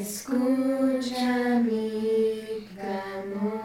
[0.00, 3.59] escucha mi clamor.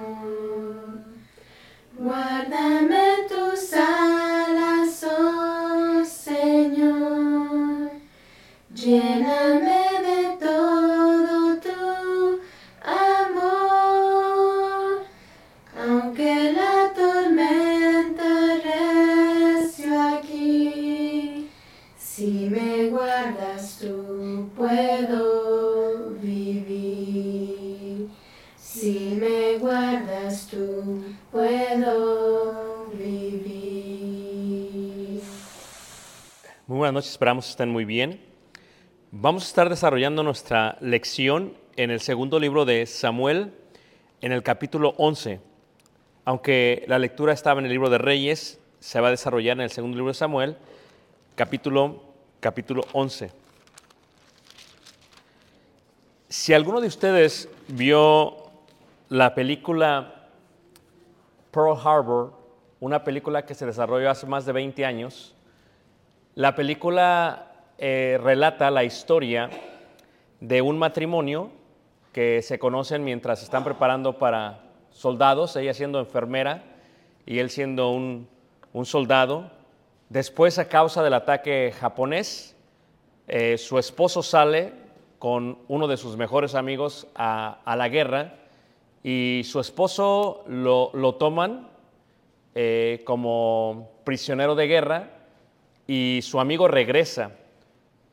[37.10, 38.22] Esperamos que estén muy bien.
[39.12, 43.54] Vamos a estar desarrollando nuestra lección en el segundo libro de Samuel,
[44.22, 45.40] en el capítulo 11.
[46.26, 49.70] Aunque la lectura estaba en el libro de Reyes, se va a desarrollar en el
[49.70, 50.58] segundo libro de Samuel,
[51.36, 52.02] capítulo,
[52.40, 53.32] capítulo 11.
[56.30, 58.38] Si alguno de ustedes vio
[59.10, 60.30] la película
[61.52, 62.34] Pearl Harbor,
[62.80, 65.35] una película que se desarrolló hace más de 20 años,
[66.36, 67.48] la película
[67.78, 69.50] eh, relata la historia
[70.42, 71.50] de un matrimonio
[72.12, 74.60] que se conocen mientras están preparando para
[74.92, 76.64] soldados, ella siendo enfermera
[77.26, 78.28] y él siendo un,
[78.74, 79.50] un soldado.
[80.10, 82.56] Después, a causa del ataque japonés,
[83.28, 84.74] eh, su esposo sale
[85.20, 88.36] con uno de sus mejores amigos a, a la guerra
[89.04, 91.70] y su esposo lo, lo toman
[92.56, 95.15] eh, como prisionero de guerra
[95.88, 97.32] y su amigo regresa.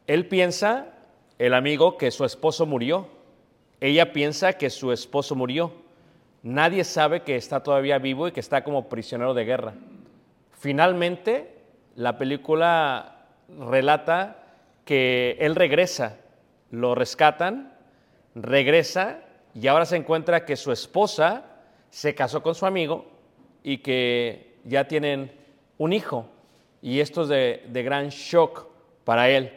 [0.06, 0.87] Él piensa,
[1.38, 3.09] el amigo, que su esposo murió.
[3.81, 5.72] Ella piensa que su esposo murió.
[6.43, 9.75] Nadie sabe que está todavía vivo y que está como prisionero de guerra.
[10.59, 11.56] Finalmente,
[11.97, 14.44] la película relata
[14.84, 16.19] que él regresa,
[16.71, 17.72] lo rescatan,
[18.34, 19.21] regresa
[19.55, 21.44] y ahora se encuentra que su esposa
[21.91, 23.06] se casó con su amigo
[23.62, 25.32] y que ya tienen
[25.78, 26.27] un hijo.
[26.82, 28.67] Y esto es de, de gran shock
[29.05, 29.52] para él.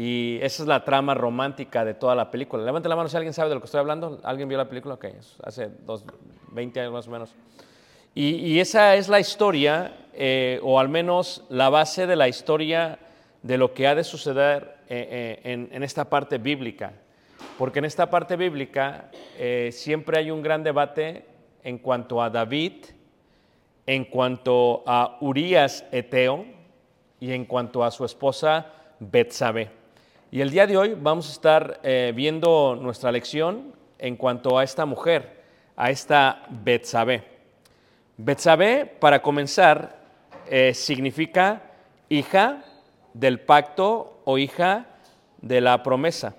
[0.00, 2.62] Y esa es la trama romántica de toda la película.
[2.62, 4.20] Levante la mano si alguien sabe de lo que estoy hablando.
[4.22, 4.94] ¿Alguien vio la película?
[4.94, 5.06] Ok,
[5.42, 6.04] hace dos,
[6.52, 7.34] 20 años más o menos.
[8.14, 13.00] Y, y esa es la historia, eh, o al menos la base de la historia
[13.42, 16.92] de lo que ha de suceder eh, eh, en, en, esta parte bíblica.
[17.58, 19.10] Porque en esta parte bíblica
[19.70, 21.24] siempre hay un gran debate
[21.64, 22.84] en cuanto a David,
[23.84, 26.57] en cuanto a Urias Eteo
[27.20, 28.66] y en cuanto a su esposa
[29.00, 29.70] Betsabé.
[30.30, 34.64] Y el día de hoy vamos a estar eh, viendo nuestra lección en cuanto a
[34.64, 35.42] esta mujer,
[35.76, 37.24] a esta Betsabé.
[38.16, 39.96] Betsabé, para comenzar,
[40.46, 41.62] eh, significa
[42.08, 42.64] hija
[43.14, 44.86] del pacto o hija
[45.40, 46.34] de la promesa.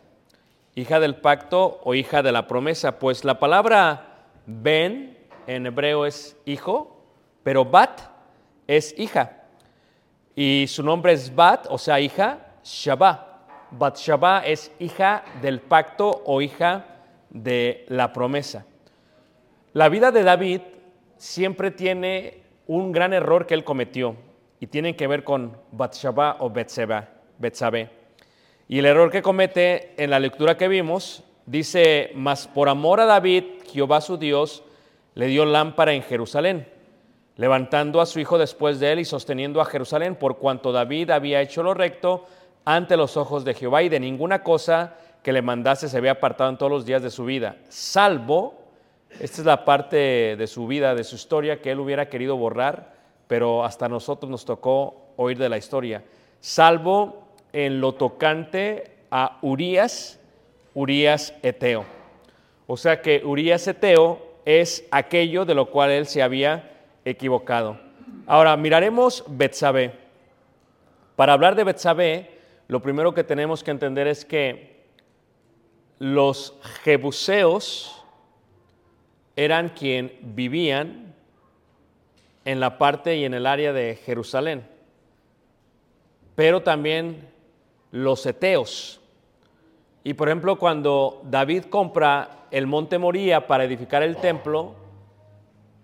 [0.76, 3.00] Hija del pacto o hija de la promesa.
[3.00, 5.18] Pues la palabra ben
[5.48, 7.02] en hebreo es hijo,
[7.44, 8.02] pero bat
[8.68, 9.39] es hija.
[10.42, 13.28] Y su nombre es bat, o sea, hija, Shabbat.
[13.72, 16.86] Bathsheba es hija del pacto o hija
[17.30, 18.66] de la promesa.
[19.74, 20.62] La vida de David
[21.18, 22.38] siempre tiene
[22.68, 24.16] un gran error que él cometió
[24.62, 27.90] y tiene que ver con Bathsheba o Betsabé.
[28.70, 33.06] Y el error que comete en la lectura que vimos dice, mas por amor a
[33.06, 33.44] David,
[33.74, 34.64] Jehová su Dios,
[35.16, 36.66] le dio lámpara en Jerusalén,
[37.40, 41.40] levantando a su hijo después de él y sosteniendo a Jerusalén, por cuanto David había
[41.40, 42.26] hecho lo recto
[42.66, 46.50] ante los ojos de Jehová y de ninguna cosa que le mandase se había apartado
[46.50, 48.56] en todos los días de su vida, salvo,
[49.22, 52.92] esta es la parte de su vida, de su historia que él hubiera querido borrar,
[53.28, 56.04] pero hasta nosotros nos tocó oír de la historia,
[56.42, 60.20] salvo en lo tocante a Urías,
[60.74, 61.86] Urías Eteo.
[62.68, 66.76] O sea que Urías Eteo es aquello de lo cual él se había
[67.06, 67.80] equivocado.
[68.26, 69.94] Ahora miraremos Betsabé.
[71.16, 74.86] Para hablar de Betsabé, lo primero que tenemos que entender es que
[76.00, 78.04] los jebuseos
[79.36, 81.14] eran quien vivían
[82.46, 84.66] en la parte y en el área de Jerusalén,
[86.36, 87.28] pero también
[87.92, 89.02] los eteos.
[90.04, 94.76] Y por ejemplo, cuando David compra el monte Moría para edificar el templo,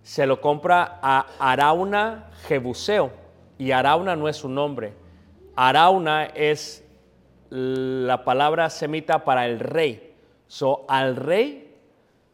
[0.05, 3.11] se lo compra a Arauna Jebuseo.
[3.57, 4.93] Y Arauna no es su nombre.
[5.55, 6.83] Arauna es
[7.49, 10.13] la palabra semita para el rey.
[10.45, 11.75] So, al rey,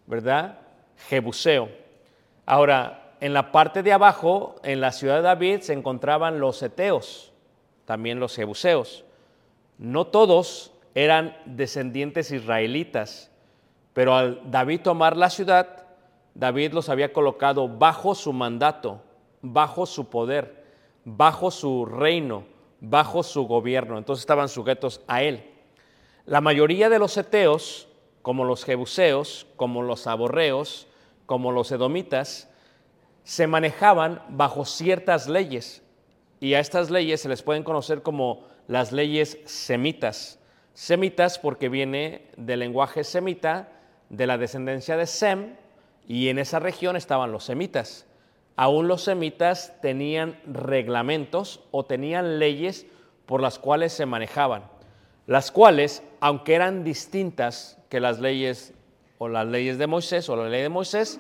[0.06, 0.60] ¿verdad?
[1.08, 1.70] Jebuseo.
[2.46, 7.32] Ahora, en la parte de abajo, en la ciudad de David, se encontraban los eteos,
[7.86, 9.06] también los jebuseos.
[9.78, 13.32] No todos eran descendientes israelitas,
[13.94, 15.86] pero al David tomar la ciudad,
[16.34, 19.02] David los había colocado bajo su mandato,
[19.42, 20.64] bajo su poder,
[21.04, 22.46] bajo su reino,
[22.80, 23.98] bajo su gobierno.
[23.98, 25.50] Entonces estaban sujetos a él.
[26.26, 27.88] La mayoría de los eteos,
[28.22, 30.88] como los jebuseos, como los aborreos,
[31.26, 32.50] como los edomitas,
[33.24, 35.84] se manejaban bajo ciertas leyes.
[36.40, 40.40] Y a estas leyes se les pueden conocer como las leyes semitas.
[40.74, 43.70] Semitas porque viene del lenguaje semita,
[44.10, 45.56] de la descendencia de Sem,
[46.08, 48.06] y en esa región estaban los semitas.
[48.56, 52.86] Aún los semitas tenían reglamentos o tenían leyes
[53.26, 54.64] por las cuales se manejaban,
[55.26, 58.74] las cuales, aunque eran distintas que las leyes
[59.18, 61.20] o las leyes de Moisés o la ley de Moisés,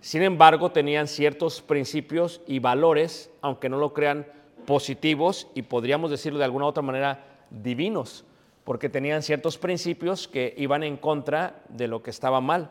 [0.00, 4.26] sin embargo tenían ciertos principios y valores, aunque no lo crean
[4.66, 8.24] positivos y podríamos decirlo de alguna otra manera divinos,
[8.64, 12.70] porque tenían ciertos principios que iban en contra de lo que estaba mal.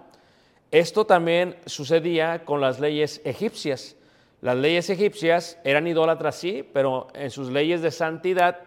[0.71, 3.97] Esto también sucedía con las leyes egipcias.
[4.39, 8.57] Las leyes egipcias eran idólatras, sí, pero en sus leyes de santidad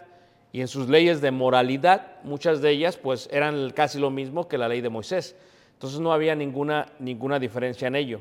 [0.52, 4.58] y en sus leyes de moralidad, muchas de ellas pues eran casi lo mismo que
[4.58, 5.34] la ley de Moisés.
[5.72, 8.20] Entonces no había ninguna, ninguna diferencia en ello.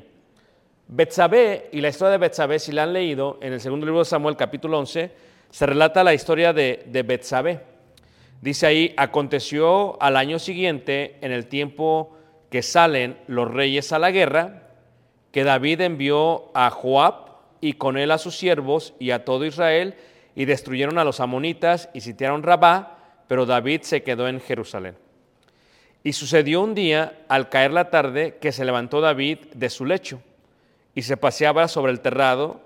[0.88, 4.06] Betsabé y la historia de Betsabé, si la han leído, en el segundo libro de
[4.06, 5.12] Samuel, capítulo 11,
[5.50, 7.60] se relata la historia de, de Betsabé.
[8.40, 12.16] Dice ahí, aconteció al año siguiente, en el tiempo
[12.54, 14.62] que salen los reyes a la guerra,
[15.32, 19.96] que David envió a Joab y con él a sus siervos y a todo Israel,
[20.36, 24.94] y destruyeron a los amonitas y sitiaron Rabá, pero David se quedó en Jerusalén.
[26.04, 30.22] Y sucedió un día, al caer la tarde, que se levantó David de su lecho
[30.94, 32.60] y se paseaba sobre el terrado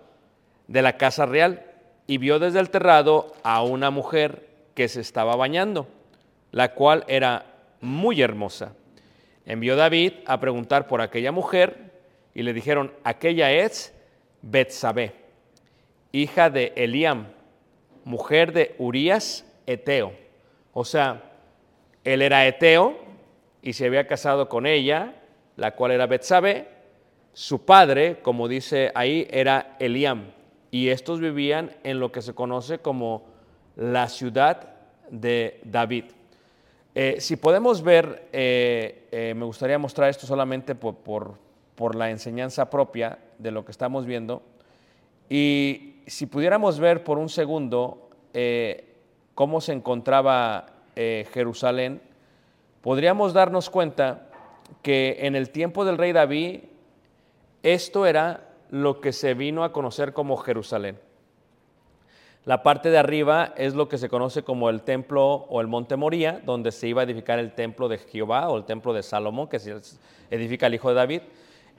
[0.67, 1.65] de la casa real
[2.07, 5.89] y vio desde el terrado a una mujer que se estaba bañando,
[6.53, 7.47] la cual era
[7.81, 8.75] muy hermosa
[9.49, 11.91] envió David a preguntar por aquella mujer
[12.35, 13.95] y le dijeron, aquella es
[14.43, 15.15] Betsabé,
[16.13, 17.29] hija de Eliam,
[18.05, 20.13] mujer de Urías Eteo.
[20.73, 21.23] O sea,
[22.05, 22.99] él era Eteo
[23.63, 25.15] y se había casado con ella,
[25.57, 26.69] la cual era Betsabé.
[27.33, 30.27] Su padre, como dice ahí, era Eliam.
[30.71, 33.25] Y estos vivían en lo que se conoce como
[33.77, 34.75] la ciudad
[35.11, 36.05] de David.
[37.01, 41.39] Eh, si podemos ver, eh, eh, me gustaría mostrar esto solamente por,
[41.95, 44.43] la enseñanza propia de lo que estamos viendo.
[45.31, 48.11] Y si pudiéramos ver por un segundo
[49.37, 52.03] cómo se encontraba Jerusalén,
[52.83, 54.27] podríamos darnos cuenta
[54.83, 56.63] que en el tiempo del rey David,
[57.63, 60.99] esto era lo que se vino a conocer como Jerusalén.
[62.49, 65.97] La parte de arriba es lo que se conoce como el templo o el monte
[65.97, 69.49] Moría, donde se iba a edificar el templo de Jehová o el templo de Salomón,
[69.49, 69.77] que se
[70.31, 71.21] edifica el hijo de David.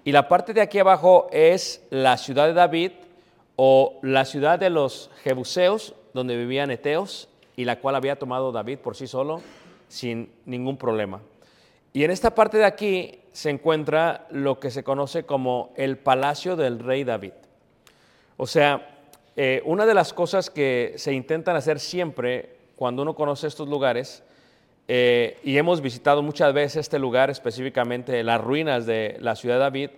[0.04, 2.92] Y la parte de aquí abajo es la ciudad de David
[3.56, 8.78] o la ciudad de los Jebuseos, donde vivían eteos, y la cual había tomado David
[8.78, 9.42] por sí solo
[9.88, 11.20] sin ningún problema.
[11.94, 16.56] Y en esta parte de aquí se encuentra lo que se conoce como el palacio
[16.56, 17.34] del rey David.
[18.38, 18.99] O sea,
[19.42, 24.22] eh, una de las cosas que se intentan hacer siempre cuando uno conoce estos lugares,
[24.90, 29.62] eh, y hemos visitado muchas veces este lugar, específicamente las ruinas de la ciudad de
[29.62, 29.90] David,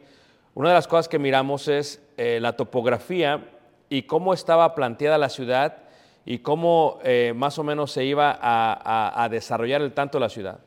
[0.53, 3.49] una de las cosas que miramos es eh, la topografía
[3.89, 5.77] y cómo estaba planteada la ciudad
[6.23, 6.99] y cómo
[7.33, 10.59] más o menos se iba a, desarrollar el tanto la ciudad.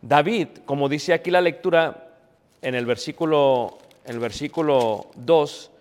[0.00, 2.08] David, como dice aquí la lectura
[2.62, 3.76] en el versículo,
[4.06, 5.72] en el versículo 2,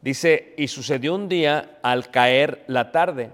[0.00, 3.30] Dice, y sucedió un día al caer la tarde.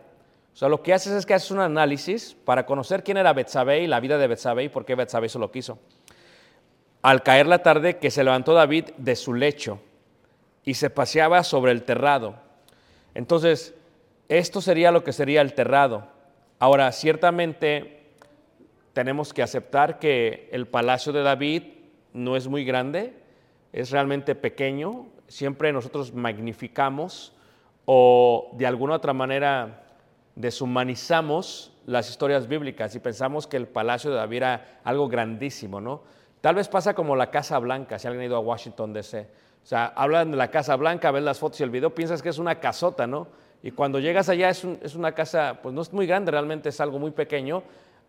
[0.54, 3.82] O sea, lo que haces es que haces un análisis para conocer quién era Betsabé
[3.82, 5.78] y la vida de Betsabé y por qué Betsabé eso lo quiso.
[7.02, 9.80] Al caer la tarde que se levantó David de su lecho
[10.64, 12.36] y se paseaba sobre el terrado.
[13.14, 13.74] Entonces,
[14.28, 16.08] esto sería lo que sería el terrado.
[16.58, 18.04] Ahora, ciertamente
[18.94, 21.64] tenemos que aceptar que el palacio de David
[22.12, 23.12] no es muy grande,
[23.74, 25.06] es realmente pequeño.
[25.26, 27.32] Siempre nosotros magnificamos
[27.86, 29.82] o de alguna otra manera
[30.36, 36.02] deshumanizamos las historias bíblicas y pensamos que el palacio de David era algo grandísimo, ¿no?
[36.40, 39.26] Tal vez pasa como la Casa Blanca, si alguien ha ido a Washington DC.
[39.62, 42.28] O sea, hablan de la Casa Blanca, ves las fotos y el video, piensas que
[42.28, 43.26] es una casota, ¿no?
[43.62, 44.62] Y cuando llegas allá es,
[44.94, 47.62] una casa, pues no es muy grande, realmente es algo muy pequeño,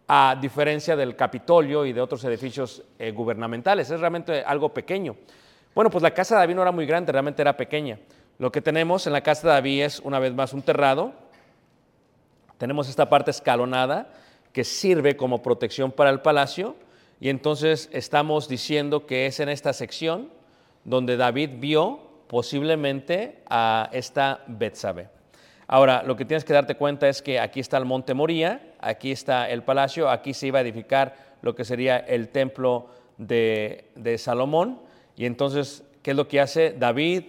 [0.07, 3.89] a diferencia del Capitolio y de otros edificios eh, gubernamentales.
[3.89, 5.15] Es realmente algo pequeño.
[5.75, 7.99] Bueno, pues la casa de David no era muy grande, realmente era pequeña.
[8.39, 11.11] Lo que tenemos en la casa de David es, una vez más, un terrado,
[12.57, 14.07] tenemos esta parte escalonada
[14.53, 16.77] que sirve como protección para el palacio
[17.19, 20.29] y entonces estamos diciendo que es en esta sección
[20.85, 25.09] donde David vio posiblemente a esta Betsabe.
[25.67, 29.11] Ahora, lo que tienes que darte cuenta es que aquí está el monte Moría, aquí
[29.11, 34.17] está el palacio, aquí se iba a edificar lo que sería el templo de, de
[34.17, 34.84] Salomón.
[35.15, 36.75] Y entonces, ¿qué es lo que hace?
[36.77, 37.23] David,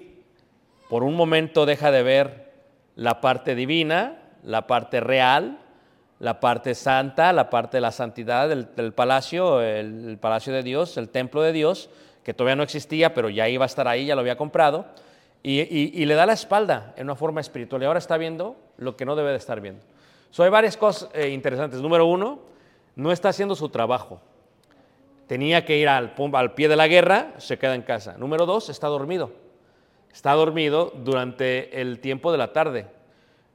[0.89, 2.53] por un momento, deja de ver
[2.95, 5.59] la parte divina, la parte real,
[6.19, 11.09] la parte santa, la parte de la santidad del, palacio, el, palacio de Dios, el
[11.11, 11.91] templo de Dios,
[12.25, 14.87] que todavía no existía, pero ya iba a estar ahí, ya lo había comprado,
[15.43, 17.83] y, le da la espalda en una forma espiritual.
[17.83, 19.85] Y ahora está viendo lo que no debe de estar viendo.
[20.31, 21.81] So, hay varias cosas eh, interesantes.
[21.81, 22.41] Número uno,
[22.97, 24.21] no está haciendo su trabajo.
[25.27, 26.15] Tenía que ir al,
[26.55, 28.17] pie de la guerra, se queda en casa.
[28.17, 29.33] Número dos, está dormido.
[30.13, 32.87] Está dormido durante el tiempo de la tarde.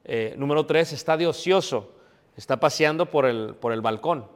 [0.04, 1.92] Eh, número tres, está de ocioso,
[2.36, 4.26] está paseando por el, por el balcón,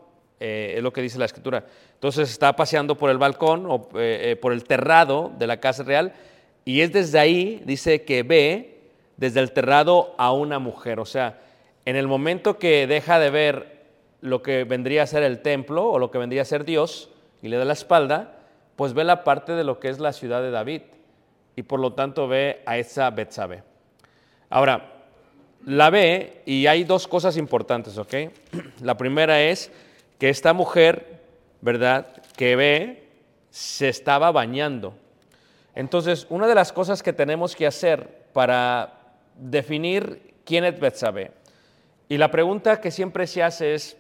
[0.40, 1.64] eh, es lo que dice la escritura.
[1.95, 6.12] Entonces está paseando por el balcón o eh, por el terrado de la casa real
[6.64, 11.00] y es desde ahí, dice que ve desde el terrado a una mujer.
[11.00, 11.40] O sea,
[11.85, 13.76] en el momento que deja de ver
[14.21, 17.11] lo que vendría a ser el templo o lo que vendría a ser Dios
[17.46, 18.32] y le da la espalda,
[18.74, 20.82] pues ve la parte de lo que es la ciudad de David
[21.54, 23.62] y por lo tanto ve a esa Betsabe.
[24.50, 24.94] Ahora,
[25.64, 28.14] la ve y hay dos cosas importantes, ¿ok?
[28.82, 29.70] La primera es
[30.18, 31.20] que esta mujer,
[31.60, 32.20] ¿verdad?
[32.36, 33.08] Que ve,
[33.50, 34.94] se estaba bañando.
[35.76, 38.92] Entonces, una de las cosas que tenemos que hacer para
[39.36, 41.30] definir quién es Betsabe,
[42.08, 43.96] y la pregunta que siempre se hace es,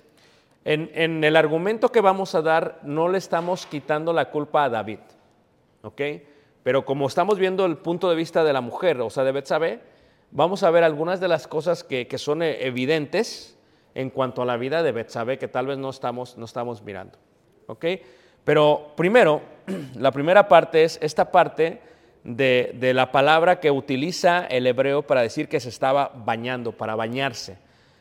[0.66, 4.98] en, el argumento que vamos a dar, no le estamos quitando la culpa a David,
[5.82, 6.02] ¿ok?
[6.64, 9.78] Pero como estamos viendo el punto de vista de la mujer, o sea, de Betsabe,
[10.32, 13.56] vamos a ver algunas de las cosas que, son eh, evidentes
[13.94, 17.16] en cuanto a la vida de Betsabé que tal vez no estamos, no estamos mirando.
[17.68, 17.84] ¿ok?
[18.42, 19.42] Pero primero,
[19.94, 21.80] la primera parte es esta parte
[22.24, 26.96] de, de, la palabra que utiliza el hebreo para decir que se estaba bañando, para
[26.96, 27.56] bañarse.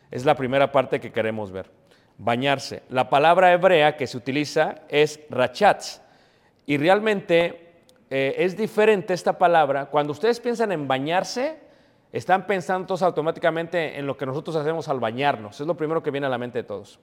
[0.10, 1.70] Es la primera parte que queremos ver.
[2.18, 2.84] Bañarse.
[2.90, 6.02] La palabra hebrea que se utiliza es rachatz.
[6.66, 9.88] Y realmente eh, es diferente esta palabra.
[9.88, 11.60] Cuando ustedes piensan en bañarse,
[12.12, 15.60] están pensando todos automáticamente en lo que nosotros hacemos al bañarnos.
[15.60, 17.00] Es lo primero que viene a la mente de todos.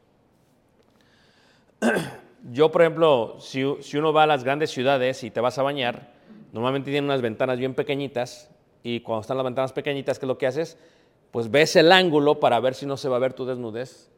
[2.50, 6.12] Yo, por ejemplo, si, uno va a las grandes ciudades y te vas a bañar,
[6.52, 8.50] normalmente tienen unas ventanas bien pequeñitas
[8.82, 10.78] y cuando están las ventanas pequeñitas, ¿qué es lo que haces?
[11.30, 14.11] Pues ves el ángulo para ver si no se va a ver tu desnudez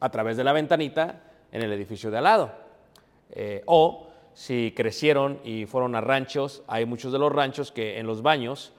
[0.00, 2.52] a través de la ventanita en el edificio de al lado.
[3.30, 8.06] Eh, o si crecieron y fueron a ranchos, hay muchos de los ranchos que en
[8.06, 8.72] los baños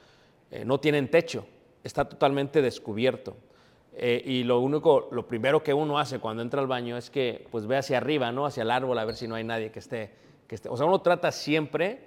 [0.52, 1.46] eh, no tienen techo
[1.84, 3.36] está totalmente descubierto.
[3.94, 7.48] Eh, y lo único, lo primero que uno hace cuando entra al baño es que
[7.52, 8.46] pues ve hacia arriba, ¿no?
[8.46, 10.12] Hacia el árbol a ver si no hay nadie que esté,
[10.48, 10.70] que esté.
[10.70, 12.02] O sea, uno trata siempre,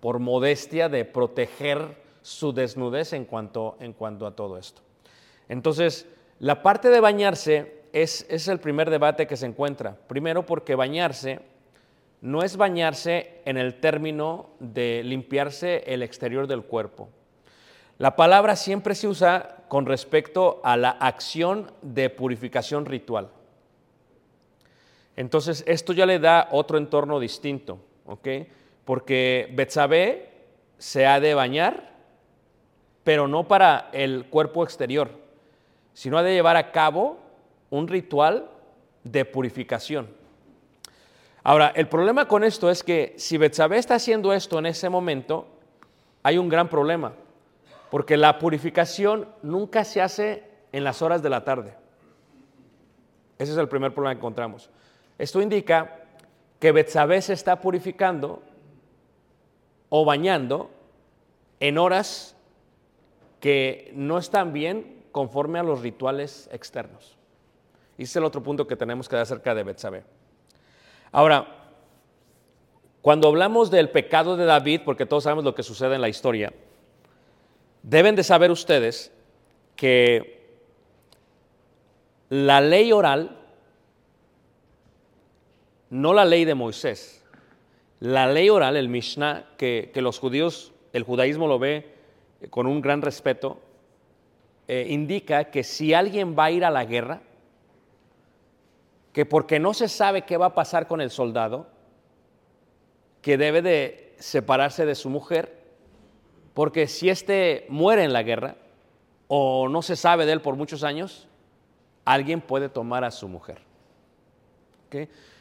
[0.00, 4.82] por modestia, de proteger su desnudez en cuanto, en cuanto a todo esto.
[5.48, 6.08] Entonces,
[6.40, 9.96] la parte de bañarse es, es el primer debate que se encuentra.
[10.06, 11.40] Primero porque bañarse
[12.20, 17.08] no es bañarse en el término de limpiarse el exterior del cuerpo.
[17.98, 23.30] La palabra siempre se usa con respecto a la acción de purificación ritual.
[25.16, 28.28] Entonces, esto ya le da otro entorno distinto, ¿ok?
[28.84, 30.30] Porque Betsabé
[30.78, 31.94] se ha de bañar,
[33.02, 35.10] pero no para el cuerpo exterior,
[35.94, 37.18] sino ha de llevar a cabo
[37.70, 38.50] un ritual
[39.04, 40.08] de purificación.
[41.42, 45.46] Ahora, el problema con esto es que si Betsabé está haciendo esto en ese momento,
[46.22, 47.12] hay un gran problema
[47.90, 51.74] porque la purificación nunca se hace en las horas de la tarde.
[53.38, 54.70] Ese es el primer problema que encontramos.
[55.18, 56.04] Esto indica
[56.58, 58.42] que Betsabé se está purificando
[59.88, 60.70] o bañando
[61.60, 62.36] en horas
[63.40, 67.15] que no están bien conforme a los rituales externos.
[67.98, 70.04] Y es el otro punto que tenemos que dar acerca de Betsabé.
[71.12, 71.46] Ahora,
[73.00, 76.52] cuando hablamos del pecado de David, porque todos sabemos lo que sucede en la historia,
[77.82, 79.12] deben de saber ustedes
[79.76, 80.36] que
[82.28, 83.38] la ley oral,
[85.90, 87.24] no la ley de Moisés,
[88.00, 91.94] la ley oral, el Mishnah, que, los judíos, el judaísmo lo ve
[92.50, 93.60] con un gran respeto,
[94.68, 97.22] eh, indica que si alguien va a ir a la guerra,
[99.16, 101.68] que porque no se sabe qué va a pasar con el soldado,
[103.22, 105.56] que debe de separarse de su mujer,
[106.52, 108.56] porque si éste muere en la guerra
[109.26, 111.28] o no se sabe de él por muchos años,
[112.04, 113.62] alguien puede tomar a su mujer.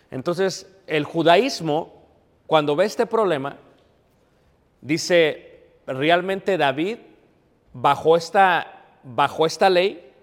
[0.09, 2.01] Entonces, el judaísmo
[2.47, 3.57] cuando ve este problema,
[4.79, 6.99] dice, realmente David,
[7.73, 10.13] bajo esta, bajo esta ley,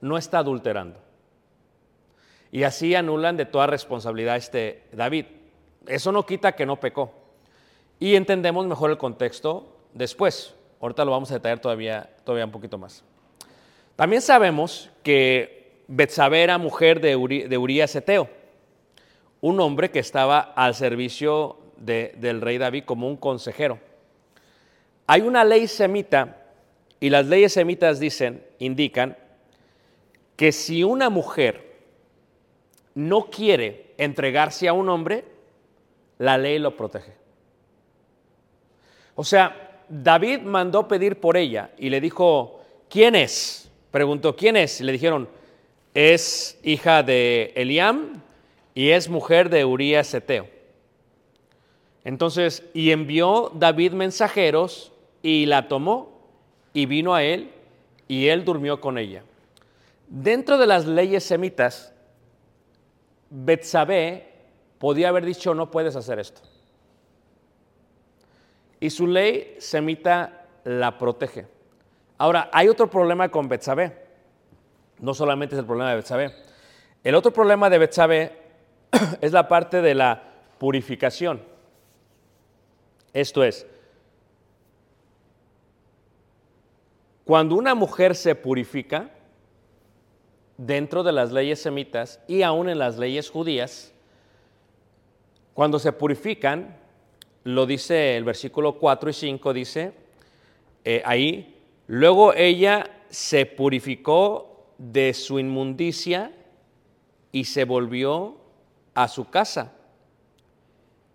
[0.00, 1.03] no está adulterando.
[2.54, 5.24] Y así anulan de toda responsabilidad este David.
[5.88, 7.12] Eso no quita que no pecó.
[7.98, 10.54] Y entendemos mejor el contexto después.
[10.80, 13.02] Ahorita lo vamos a detallar todavía, todavía un poquito más.
[13.96, 18.28] También sabemos que Betsabé era mujer de, Urias Eteo
[19.40, 23.80] un hombre que estaba al servicio del rey David como un consejero.
[25.08, 26.46] Hay una ley semita
[27.00, 29.18] y las leyes semitas dicen, indican
[30.36, 31.73] que si una mujer
[32.94, 35.24] no quiere entregarse a un hombre,
[36.18, 37.12] la ley lo protege.
[39.14, 43.70] O sea, David mandó pedir por ella y le dijo, ¿quién es?
[43.90, 44.80] Preguntó, ¿quién es?
[44.80, 45.28] Y le dijeron,
[45.94, 48.22] es hija de Eliam,
[48.74, 50.48] y es mujer de Urías Eteo.
[52.04, 56.20] Entonces, y envió David mensajeros y la tomó
[56.74, 57.50] y vino a él
[58.08, 59.22] y él durmió con ella.
[60.08, 61.93] Dentro de las leyes semitas,
[63.30, 64.32] Betsabé
[64.78, 66.42] podía haber dicho no puedes hacer esto.
[68.80, 71.46] Y su ley semita la protege.
[72.18, 74.04] Ahora, hay otro problema con Betsabé.
[74.98, 76.34] No solamente es el problema de Betsabé.
[77.02, 78.38] El otro problema de Betsabé
[79.20, 80.22] es la parte de la
[80.58, 81.42] purificación.
[83.12, 83.66] Esto es,
[87.24, 89.10] cuando una mujer se purifica
[90.56, 93.92] dentro de las leyes semitas y aún en las leyes judías,
[95.52, 96.76] cuando se purifican,
[97.44, 99.92] lo dice el versículo 4 y 5, dice
[100.84, 106.32] eh, ahí, luego ella se purificó de su inmundicia
[107.32, 108.36] y se volvió
[108.94, 109.72] a su casa.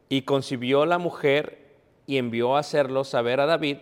[0.08, 1.70] Y concibió la mujer
[2.08, 3.78] y envió a hacerlo saber a David,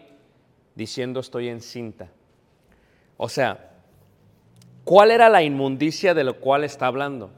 [0.76, 2.10] diciendo estoy encinta.
[3.16, 3.67] O sea,
[4.88, 7.30] ¿cuál era la inmundicia de lo cual está hablando?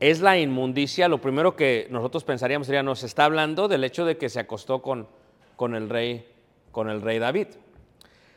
[0.00, 4.18] Es la inmundicia, lo primero que nosotros pensaríamos sería, nos está hablando del hecho de
[4.18, 5.06] que se acostó con,
[5.54, 6.28] con, el, rey,
[6.72, 7.46] con el rey David.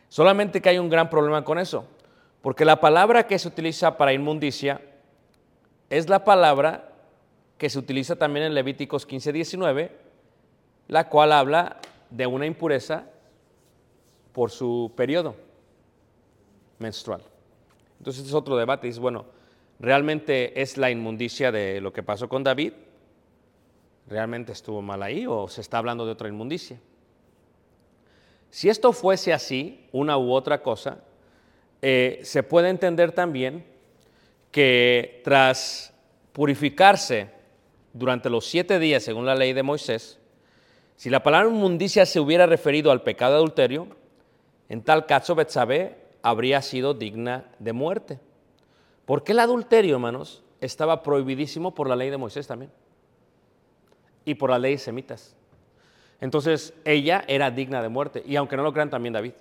[0.08, 1.88] Solamente que hay un gran problema con eso,
[2.44, 4.82] porque la palabra que se utiliza para inmundicia
[5.90, 6.92] es la palabra
[7.58, 9.92] que se utiliza también en Levíticos 15, 19,
[10.90, 11.78] la cual habla
[12.12, 13.06] de una impureza
[14.32, 15.36] por su periodo
[16.78, 17.24] menstrual.
[17.98, 19.26] Entonces este es otro debate, es bueno,
[19.80, 22.74] ¿realmente es la inmundicia de lo que pasó con David?
[24.08, 26.80] ¿Realmente estuvo mal ahí o se está hablando de otra inmundicia?
[28.50, 31.00] Si esto fuese así, una u otra cosa,
[31.82, 33.66] eh, se puede entender también
[34.52, 35.94] que tras
[36.32, 37.30] purificarse
[37.94, 40.20] durante los siete días, según la ley de Moisés,
[40.96, 43.88] si la palabra inmundicia se hubiera referido al pecado adulterio,
[44.70, 48.20] en tal caso Betsabé habría sido digna de muerte.
[49.06, 52.72] Porque el adulterio, hermanos, estaba prohibidísimo por la ley de Moisés también
[54.26, 55.36] y por la ley semitas.
[56.20, 59.34] Entonces ella era digna de muerte y aunque no lo crean también David.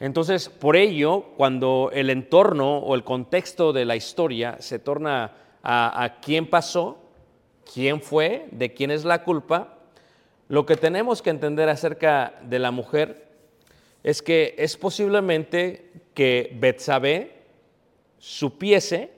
[0.00, 5.30] Entonces, por ello, cuando el entorno o el contexto de la historia se torna
[5.62, 6.98] a, a quién pasó,
[7.72, 9.78] quién fue, de quién es la culpa,
[10.48, 13.31] lo que tenemos que entender acerca de la mujer
[14.02, 17.42] es que es posiblemente que Betsabé
[18.18, 19.10] supiese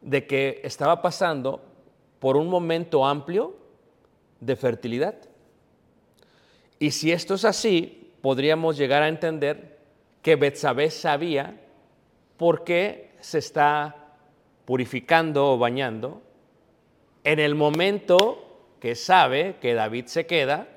[0.00, 1.60] de que estaba pasando
[2.18, 3.56] por un momento amplio
[4.40, 5.16] de fertilidad.
[6.78, 9.78] Y si esto es así, podríamos llegar a entender
[10.22, 11.60] que Betsabé sabía
[12.36, 14.14] por qué se está
[14.64, 16.22] purificando o bañando,
[17.24, 20.68] en el momento que sabe que David se queda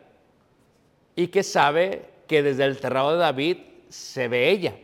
[1.16, 3.58] y que sabe que desde el terrado de David
[3.90, 4.76] se ve ella.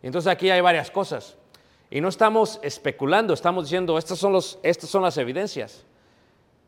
[0.00, 1.36] Entonces aquí hay varias cosas.
[1.90, 5.84] Y no estamos especulando, estamos diciendo, estas son, las evidencias.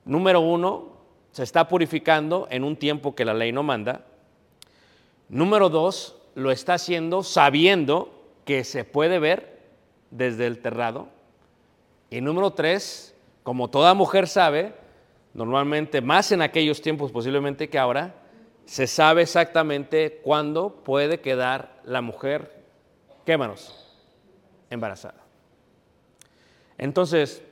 [0.04, 0.96] Número uno,
[1.30, 4.04] se está purificando en un tiempo que la ley no manda.
[5.28, 9.60] Número dos, lo está haciendo sabiendo que se puede ver
[10.10, 11.06] desde el terrado.
[12.10, 14.74] Y número tres, como toda mujer sabe,
[15.34, 18.25] normalmente más en aquellos tiempos posiblemente que ahora,
[18.66, 22.64] se sabe exactamente cuándo puede quedar la mujer,
[23.24, 23.96] ¿qué manos?
[24.70, 25.22] Embarazada.
[26.76, 27.42] Entonces,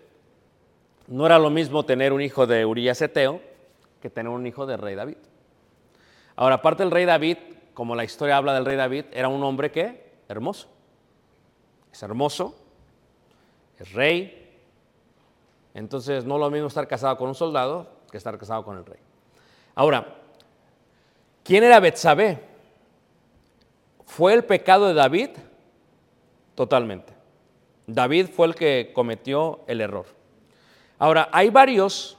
[1.06, 3.40] no era lo mismo tener un hijo de Urias Eteo
[4.02, 5.16] que tener un hijo del rey David.
[6.34, 7.38] Ahora, aparte del rey David,
[7.74, 10.68] como la historia habla del rey David, era un hombre que hermoso.
[11.92, 12.56] Es hermoso,
[13.78, 14.50] es rey.
[15.74, 18.84] Entonces, no es lo mismo estar casado con un soldado que estar casado con el
[18.84, 18.98] rey.
[19.76, 20.23] Ahora,
[21.44, 22.40] ¿quién era Betsabé?
[24.06, 25.30] ¿Fue el pecado de David?
[26.56, 27.12] Totalmente.
[27.86, 30.06] David fue el que cometió el error.
[30.98, 32.16] Ahora, hay varios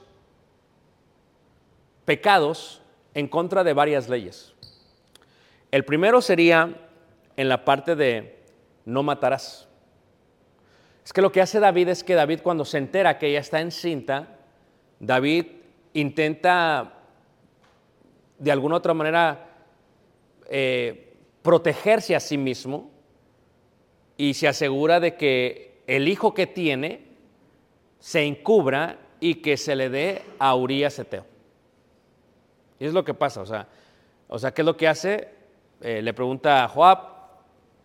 [2.04, 2.80] pecados
[3.14, 4.54] en contra de varias leyes.
[5.70, 6.88] El primero sería
[7.36, 8.38] en la parte de
[8.84, 9.68] no matarás.
[11.04, 13.60] Es que lo que hace David es que David cuando se entera que ella está
[13.60, 14.38] encinta,
[15.00, 15.46] David
[15.92, 16.94] intenta
[18.38, 19.48] de alguna otra manera
[20.48, 22.90] eh, protegerse a sí mismo
[24.16, 27.06] y se asegura de que el hijo que tiene
[27.98, 31.24] se encubra y que se le dé a Urias Eteo.
[32.78, 33.68] Y es lo que pasa, o sea,
[34.28, 35.28] o sea ¿qué es lo que hace?
[35.80, 36.98] Eh, le pregunta a Joab,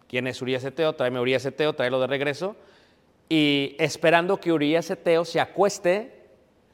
[0.08, 0.94] ¿quién es Urias Eteo?
[0.94, 2.56] Tráeme a Urias Eteo, tráelo de regreso.
[3.30, 6.22] Y esperando que Urias Eteo se acueste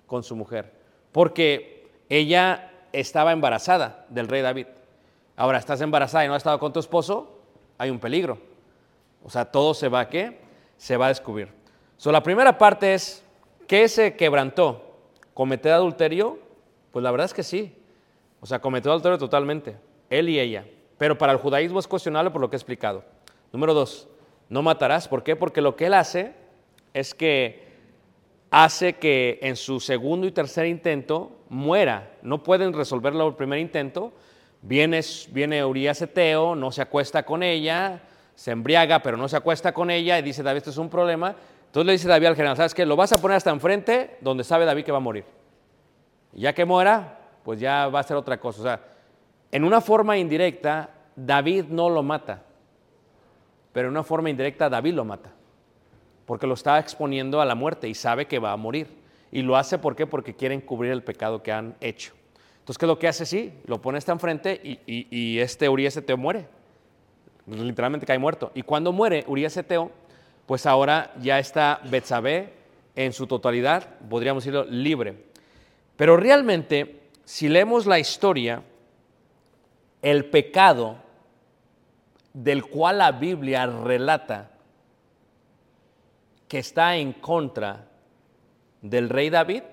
[0.08, 0.72] con su mujer,
[1.12, 4.68] porque ella estaba embarazada del rey David.
[5.36, 7.40] Ahora, estás embarazada y no has estado con tu esposo,
[7.78, 8.38] hay un peligro.
[9.24, 10.40] O sea, todo se va a qué?
[10.78, 11.50] Se va a descubrir.
[11.98, 13.24] So, la primera parte es,
[13.68, 14.96] ¿qué se quebrantó?
[15.34, 16.40] ¿Cometer adulterio?
[16.92, 17.76] Pues la verdad es que sí.
[18.40, 19.78] O sea, cometió adulterio totalmente,
[20.10, 20.66] él y ella.
[20.98, 23.04] Pero para el judaísmo es cuestionable por lo que he explicado.
[23.52, 24.08] Número dos,
[24.50, 25.08] no matarás.
[25.08, 25.36] ¿Por qué?
[25.36, 26.34] Porque lo que él hace
[26.94, 27.67] es que
[28.52, 32.12] hace que en su segundo y tercer intento muera.
[32.22, 34.14] No pueden resolverlo el primer intento.
[34.62, 38.02] Viene, viene Urias Eteo, no se acuesta con ella,
[38.36, 41.36] se embriaga, pero no se acuesta con ella y dice David, esto es un problema.
[41.68, 42.86] Entonces le dice David al general, ¿sabes qué?
[42.86, 45.26] Lo vas a poner hasta enfrente donde sabe David que va a morir.
[46.34, 48.60] Y ya que muera, pues ya va a ser otra cosa.
[48.60, 48.82] O sea,
[49.52, 52.44] en una forma indirecta, David no lo mata,
[53.74, 55.32] pero en una forma indirecta, David lo mata,
[56.28, 58.88] porque lo está exponiendo a la muerte y sabe que va a morir.
[59.32, 59.78] Y lo hace.
[59.78, 62.14] Porque quieren cubrir el pecado que han hecho.
[62.60, 63.26] Entonces, ¿qué es lo que hace?
[63.26, 66.46] Sí, lo pone hasta enfrente y, y, este Urias Eteo muere.
[67.46, 68.52] Literalmente cae muerto.
[68.54, 69.90] Y cuando muere Urias Eteo,
[70.46, 72.52] pues ahora ya está Betsabé
[72.94, 75.16] en su totalidad, podríamos decirlo, libre.
[75.96, 78.64] Pero realmente si leemos la historia,
[80.02, 80.98] el pecado
[82.34, 84.57] del cual la Biblia relata
[86.48, 87.88] que está en contra
[88.82, 89.64] del rey David,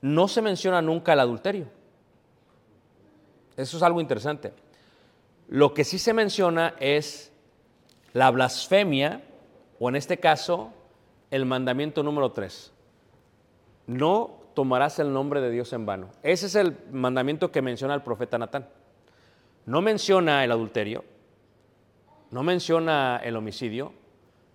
[0.00, 1.66] no se menciona nunca el adulterio.
[3.56, 4.52] Eso es algo interesante.
[5.48, 7.32] Lo que sí se menciona es
[8.12, 9.22] la blasfemia,
[9.78, 10.72] o en este caso,
[11.30, 12.72] el mandamiento número 3.
[13.86, 16.10] No tomarás el nombre de Dios en vano.
[16.22, 18.68] Ese es el mandamiento que menciona el profeta Natán.
[19.66, 21.04] No menciona el adulterio,
[22.30, 23.92] no menciona el homicidio,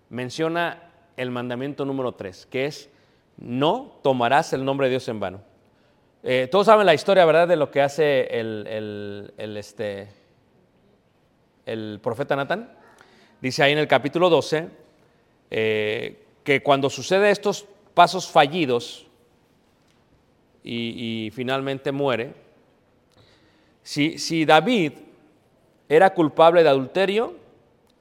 [0.08, 0.89] menciona
[1.20, 2.88] el mandamiento número 3, que es
[3.36, 5.42] no tomarás el nombre de Dios en vano.
[6.22, 10.08] Eh, todos saben la historia, ¿verdad?, de lo que hace el, este,
[11.66, 12.72] el profeta Natán.
[13.42, 14.68] Dice ahí en el capítulo 12
[15.50, 19.06] eh, que cuando sucede estos pasos fallidos,
[20.62, 22.34] y, finalmente muere,
[23.82, 24.92] si, si, David
[25.88, 27.34] era culpable de adulterio,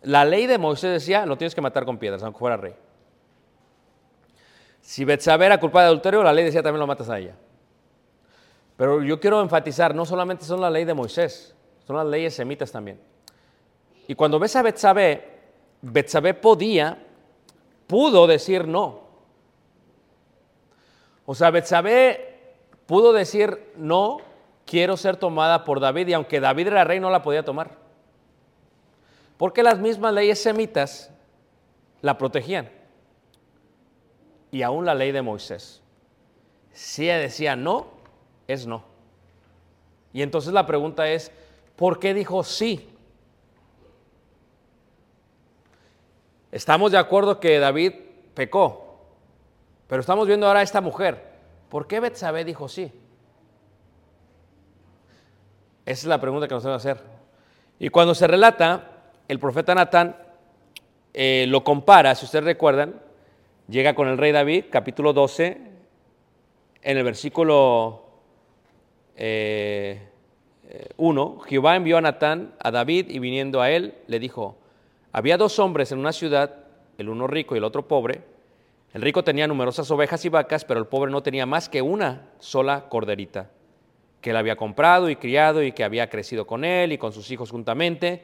[0.03, 2.73] la ley de Moisés decía, lo tienes que matar con piedras, aunque fuera rey.
[4.89, 7.35] Si Betsabé era culpable de adulterio, la ley decía también lo matas a ella.
[8.75, 11.53] Pero yo quiero enfatizar, no solamente son la ley de Moisés,
[11.85, 12.99] son las leyes semitas también.
[14.07, 15.41] Y cuando ves a Betsabé,
[15.83, 17.05] Betsabé podía,
[17.85, 19.01] pudo decir no.
[21.27, 22.55] O sea, Betsabé
[22.87, 24.17] pudo decir, no,
[24.65, 27.75] quiero ser tomada por David, y aunque David era rey, no la podía tomar.
[29.37, 31.11] Porque las mismas leyes semitas
[32.01, 32.78] la protegían.
[34.51, 35.81] Y aún la ley de Moisés.
[36.73, 37.87] Si ella decía no,
[38.47, 38.83] es no.
[40.13, 41.31] Y entonces la pregunta es,
[41.75, 42.89] ¿por qué dijo sí?
[46.51, 47.93] Estamos de acuerdo que David
[48.33, 48.97] pecó,
[49.87, 51.29] pero estamos viendo ahora a esta mujer.
[51.69, 52.91] ¿Por qué Betsabé dijo sí?
[55.85, 57.03] Esa es la pregunta que nos debe hacer.
[57.79, 58.83] Y cuando se relata,
[59.27, 60.15] el profeta Natán
[61.13, 62.99] eh, lo compara, si ustedes recuerdan,
[63.69, 65.57] llega con el rey David, capítulo 12,
[66.81, 68.03] en el versículo
[69.15, 70.01] 1, eh,
[70.69, 70.89] eh,
[71.47, 74.57] Jehová envió a Natán a David y viniendo a él le dijo,
[75.11, 76.55] había dos hombres en una ciudad,
[76.97, 78.21] el uno rico y el otro pobre.
[78.93, 82.29] El rico tenía numerosas ovejas y vacas, pero el pobre no tenía más que una
[82.39, 83.51] sola corderita,
[84.19, 87.29] que él había comprado y criado y que había crecido con él y con sus
[87.29, 88.23] hijos juntamente,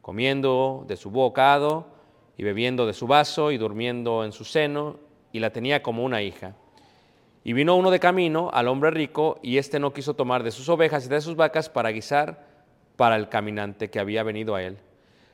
[0.00, 1.95] comiendo de su bocado
[2.36, 4.98] y bebiendo de su vaso y durmiendo en su seno,
[5.32, 6.54] y la tenía como una hija.
[7.44, 10.68] Y vino uno de camino al hombre rico, y éste no quiso tomar de sus
[10.68, 12.46] ovejas y de sus vacas para guisar
[12.96, 14.78] para el caminante que había venido a él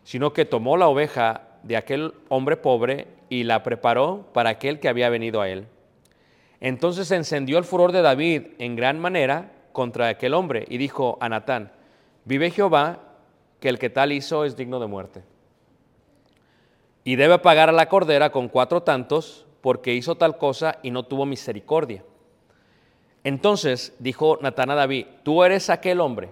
[0.04, 4.88] sino que tomó la oveja de aquel hombre pobre y la preparó para aquel que
[4.88, 5.66] había venido a él.
[6.60, 11.28] Entonces encendió el furor de David en gran manera contra aquel hombre y dijo a
[11.28, 11.72] Natán,
[12.24, 13.00] vive Jehová,
[13.60, 15.22] que el que tal hizo es digno de muerte.
[17.04, 21.04] Y debe pagar a la cordera con cuatro tantos, porque hizo tal cosa y no
[21.04, 22.04] tuvo misericordia.
[23.24, 26.30] Entonces dijo Natán a David, tú eres aquel hombre.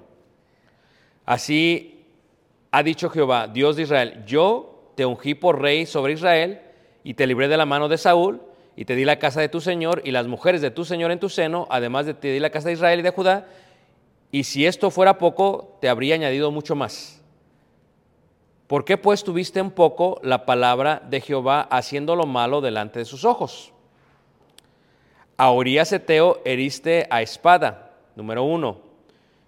[1.24, 2.04] Así
[2.72, 6.60] ha dicho Jehová, Dios de Israel, yo te ungí por rey sobre Israel
[7.04, 8.40] y te libré de la mano de Saúl
[8.76, 11.20] y te di la casa de tu Señor y las mujeres de tu Señor en
[11.20, 13.46] tu seno, además de te di la casa de Israel y de Judá,
[14.32, 17.19] y si esto fuera poco, te habría añadido mucho más.
[18.70, 23.04] ¿Por qué pues tuviste en poco la palabra de Jehová haciendo lo malo delante de
[23.04, 23.72] sus ojos?
[25.36, 28.78] A Urias Eteo heriste a espada, número uno,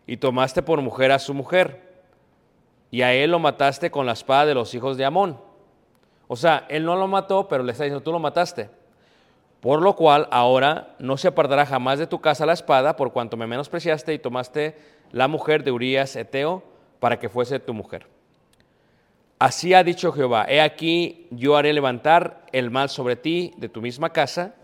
[0.08, 2.02] y tomaste por mujer a su mujer
[2.90, 5.38] y a él lo mataste con la espada de los hijos de Amón.
[6.26, 8.70] O sea, él no lo mató, pero le está diciendo, tú lo mataste.
[9.60, 13.36] Por lo cual ahora no se apartará jamás de tu casa la espada, por cuanto
[13.36, 14.76] me menospreciaste y tomaste
[15.12, 16.64] la mujer de Urías Eteo
[16.98, 18.11] para que fuese tu mujer.
[19.42, 23.82] Así ha dicho Jehová, he aquí yo haré levantar el mal sobre ti de tu
[23.82, 24.54] misma casa,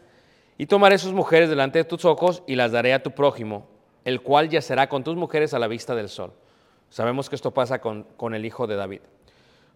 [0.57, 3.67] y tomaré sus mujeres delante de tus ojos y las daré a tu prójimo,
[4.05, 6.33] el cual yacerá con tus mujeres a la vista del sol.
[6.91, 9.01] Sabemos que esto pasa con, el hijo de David.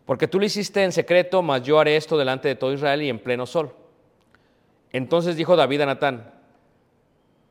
[0.06, 3.08] Porque tú lo hiciste en secreto, mas yo haré esto delante de todo Israel y
[3.08, 3.74] en pleno sol.
[4.92, 6.32] Entonces dijo David a Natán,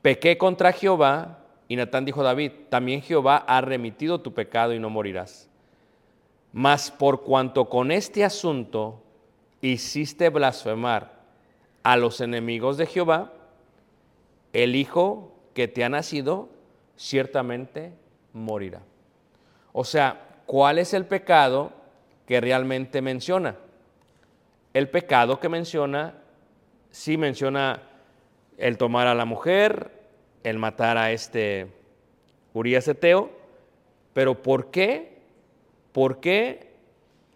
[0.01, 4.79] pequé contra Jehová, y Natán dijo a David, también Jehová ha remitido tu pecado y
[4.79, 5.50] no morirás.
[6.53, 9.01] Mas por cuanto con este asunto
[9.61, 11.21] hiciste blasfemar
[11.83, 13.33] a los enemigos de Jehová,
[14.53, 16.49] el hijo que te ha nacido
[16.97, 17.93] ciertamente
[18.33, 18.81] morirá.
[19.73, 21.71] O sea, ¿cuál es el pecado
[22.27, 23.55] que realmente menciona?
[24.73, 26.15] El pecado que menciona,
[26.91, 27.81] sí menciona
[28.57, 29.91] el tomar a la mujer,
[30.43, 31.67] el matar a este
[32.53, 33.31] Urias Eteo,
[34.13, 35.20] pero ¿por qué?
[35.91, 36.71] ¿Por qué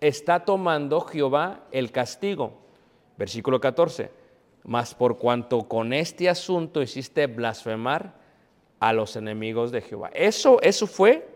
[0.01, 2.53] está tomando Jehová el castigo?
[3.17, 4.11] Versículo 14.
[4.63, 8.13] Mas por cuanto con este asunto hiciste blasfemar
[8.79, 10.09] a los enemigos de Jehová.
[10.13, 11.27] Eso, eso fue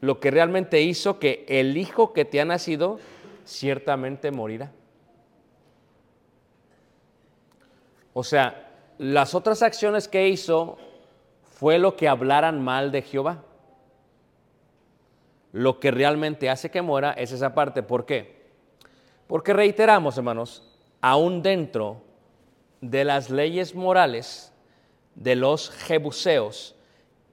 [0.00, 2.98] lo que realmente hizo que el hijo que te ha nacido
[3.44, 4.72] ciertamente morirá.
[8.14, 10.76] O sea, las otras acciones que hizo
[11.42, 13.44] fue lo que hablaran mal de Jehová.
[15.52, 17.82] Lo que realmente hace que muera es esa parte.
[17.82, 18.42] ¿Por qué?
[19.26, 22.02] Porque reiteramos, hermanos, aún dentro
[22.80, 24.52] de las leyes morales
[25.14, 26.74] de los jebuseos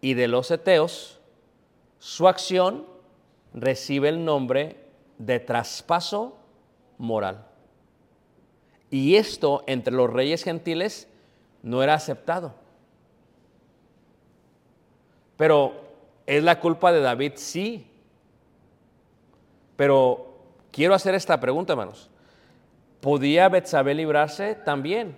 [0.02, 1.20] y de los eteos,
[1.98, 2.86] su acción
[3.54, 4.78] recibe el nombre
[5.18, 6.38] de traspaso
[6.98, 7.46] moral.
[8.90, 11.08] Y esto entre los reyes gentiles
[11.62, 12.56] no era aceptado.
[15.38, 15.74] Pero
[16.26, 17.34] ¿es la culpa de David?
[17.36, 17.88] Sí.
[19.80, 20.28] Pero
[20.74, 22.10] quiero hacer esta pregunta, hermanos.
[23.00, 24.56] ¿Podía Betsabé librarse?
[24.56, 25.18] También.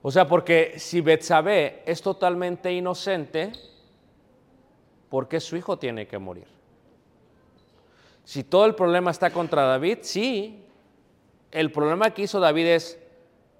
[0.00, 3.52] O sea, porque si Betsabé es totalmente inocente,
[5.10, 6.46] ¿por qué su hijo tiene que morir?
[8.24, 10.64] Si todo el problema está contra David, sí.
[11.50, 12.98] El problema que hizo David es,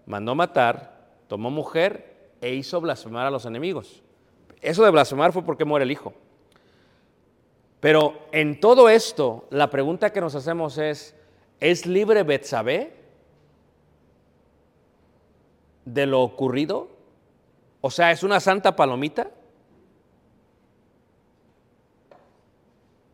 [0.06, 4.02] mandó matar, tomó mujer e hizo blasfemar a los enemigos.
[4.62, 6.14] Eso de blasfemar fue porque muere el hijo.
[7.84, 11.14] Pero en todo esto, la pregunta que nos hacemos es,
[11.60, 12.94] ¿Es libre Betsabé
[15.84, 16.88] de lo ocurrido?
[17.82, 19.30] O sea, ¿es una santa palomita?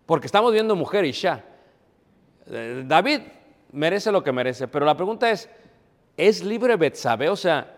[0.07, 1.45] Porque estamos viendo mujer y ya.
[2.47, 3.23] Eh, David
[3.73, 5.51] merece lo que merece, pero la pregunta es,
[6.17, 7.29] ¿es libre Betsabé?
[7.29, 7.77] O sea,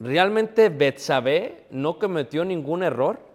[0.00, 3.31] ¿realmente Betsabé no cometió ningún error?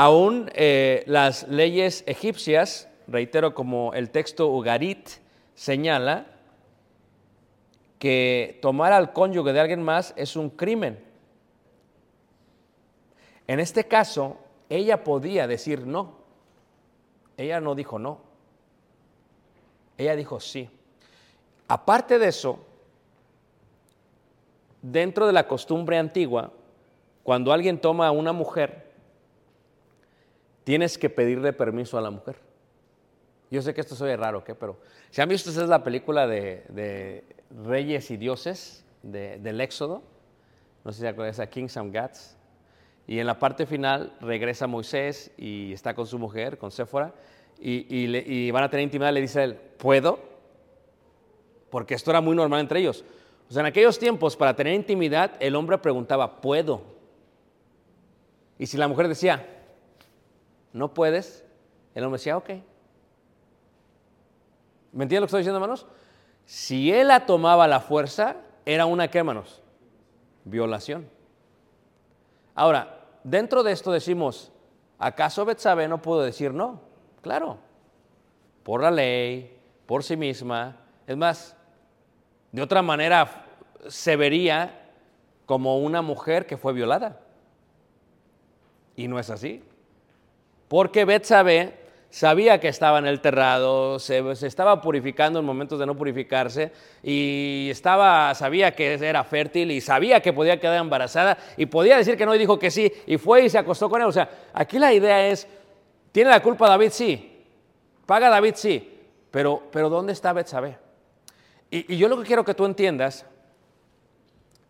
[0.00, 5.08] Aún eh, las leyes egipcias, reitero como el texto Ugarit
[5.56, 6.26] señala,
[7.98, 11.04] que tomar al cónyuge de alguien más es un crimen.
[13.48, 16.18] En este caso, ella podía decir no.
[17.36, 18.20] Ella no dijo no.
[19.96, 20.70] Ella dijo sí.
[21.66, 22.60] Aparte de eso,
[24.80, 26.52] dentro de la costumbre antigua,
[27.24, 28.87] cuando alguien toma a una mujer,
[30.68, 32.36] tienes que pedirle permiso a la mujer.
[33.50, 34.54] Yo sé que esto soy raro, ¿qué?
[34.54, 34.76] Pero
[35.08, 37.24] si han visto ustedes la película de,
[37.64, 40.02] Reyes y Dioses del Éxodo,
[40.84, 42.36] no sé si se acuerdan, esa Kings and Gods,
[43.06, 47.14] y en la parte final regresa Moisés y está con su mujer, con Séfora,
[47.58, 50.18] y, van a tener intimidad, le dice a él, ¿puedo?
[51.70, 53.06] Porque esto era muy normal entre ellos.
[53.48, 56.82] O sea, en aquellos tiempos, para tener intimidad, el hombre preguntaba, ¿puedo?
[58.58, 59.54] Y si la mujer decía,
[60.78, 61.44] no puedes,
[61.94, 62.48] el hombre decía, ok.
[64.92, 65.86] ¿Me entienden lo que estoy diciendo, hermanos?
[66.46, 69.62] Si él la tomaba la fuerza, era una, ¿qué, hermanos?
[70.44, 71.10] Violación.
[72.54, 74.50] Ahora, dentro de esto decimos,
[74.98, 76.80] ¿acaso Betsabe no pudo decir no?
[77.20, 77.58] Claro,
[78.62, 80.76] por la ley, por sí misma.
[81.06, 81.56] Es más,
[82.52, 83.44] de otra manera
[83.88, 84.90] se vería
[85.44, 87.20] como una mujer que fue violada.
[88.96, 89.62] Y no es así.
[90.68, 91.78] Porque Betsabe
[92.10, 97.68] sabía que estaba en el terrado, se, estaba purificando en momentos de no purificarse y
[97.70, 102.26] estaba, sabía que era fértil y sabía que podía quedar embarazada y podía decir que
[102.26, 104.08] no y dijo que sí y fue y se acostó con él.
[104.08, 105.46] O sea, aquí la idea es,
[106.12, 106.90] ¿tiene la culpa David?
[106.90, 107.44] Sí.
[108.06, 108.54] ¿Paga David?
[108.56, 108.94] Sí.
[109.30, 110.78] Pero, pero ¿dónde está Betsabé?
[111.70, 113.26] Y, y yo lo que quiero que tú entiendas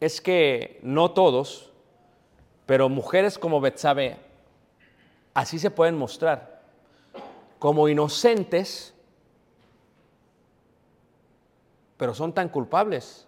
[0.00, 1.72] es que no todos,
[2.66, 4.16] pero mujeres como Betsabé,
[5.38, 6.62] así se pueden mostrar
[7.60, 8.92] como inocentes,
[11.96, 13.24] pero son tan culpables.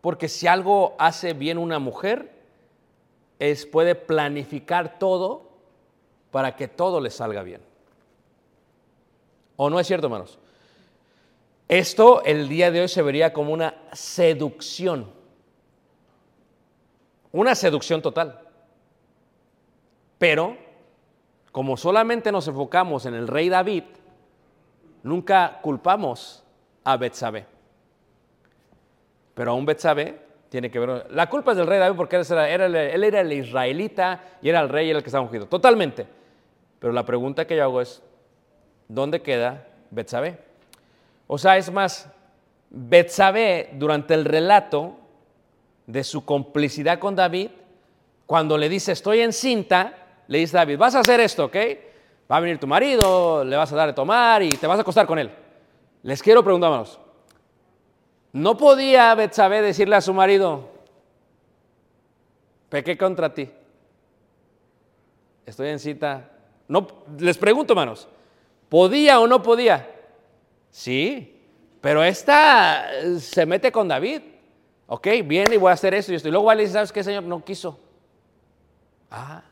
[0.00, 2.32] Porque si algo hace bien una mujer,
[3.40, 5.50] es puede planificar todo
[6.30, 7.60] para que todo le salga bien.
[9.56, 10.38] ¿O no es cierto, hermanos?
[11.66, 15.15] Esto el día de hoy se vería como una seducción.
[17.36, 18.40] Una seducción total.
[20.16, 20.56] Pero,
[21.52, 23.84] como solamente nos enfocamos en el rey David,
[25.02, 26.42] nunca culpamos
[26.82, 27.44] a Betsabé.
[29.34, 30.18] Pero aún Betsabé
[30.48, 31.12] tiene que ver.
[31.12, 34.60] La culpa es del rey David porque él era, él era el israelita y era
[34.60, 35.44] el rey y el que estaba ungido.
[35.44, 36.06] Totalmente.
[36.78, 38.02] Pero la pregunta que yo hago es:
[38.88, 40.38] ¿dónde queda Betsabé?
[41.26, 42.10] O sea, es más,
[42.70, 44.96] Betsabé, durante el relato
[45.86, 47.50] de su complicidad con David,
[48.26, 49.94] cuando le dice estoy encinta,
[50.26, 51.56] le dice David, vas a hacer esto, ¿ok?
[52.30, 54.82] Va a venir tu marido, le vas a dar de tomar y te vas a
[54.82, 55.30] acostar con él.
[56.02, 56.98] Les quiero preguntar, hermanos,
[58.32, 60.68] ¿no podía Betsabé decirle a su marido,
[62.68, 63.48] pequé contra ti?
[65.44, 66.30] Estoy en cita.
[66.66, 68.08] No, les pregunto, hermanos,
[68.68, 69.88] ¿podía o no podía?
[70.70, 71.40] Sí,
[71.80, 74.20] pero esta se mete con David.
[74.86, 76.28] Ok, viene y voy a hacer esto y esto.
[76.28, 77.24] Y luego le dice, ¿sabes qué, Señor?
[77.24, 77.78] No quiso.
[79.10, 79.42] Ah,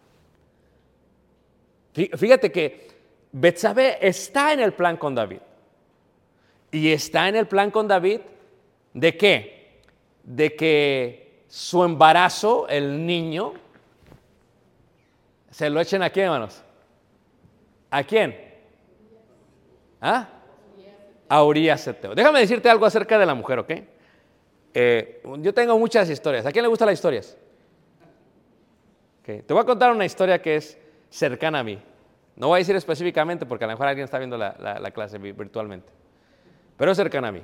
[1.94, 2.88] Fíjate que
[3.30, 5.38] Betsabé está en el plan con David.
[6.72, 8.20] Y está en el plan con David
[8.92, 9.80] de qué?
[10.24, 13.54] De que su embarazo, el niño,
[15.50, 16.62] se lo echen a quién, hermanos?
[17.90, 18.36] ¿A quién?
[20.00, 20.28] ¿Ah?
[21.28, 23.72] A Urias Déjame decirte algo acerca de la mujer, ¿ok?
[24.74, 26.44] Eh, yo tengo muchas historias.
[26.44, 27.36] ¿A quién le gustan las historias?
[29.24, 31.80] Te voy a contar una historia que es cercana a mí.
[32.36, 35.90] No voy a decir específicamente porque a lo mejor alguien está viendo la, clase virtualmente,
[36.76, 37.40] pero es cercana a mí.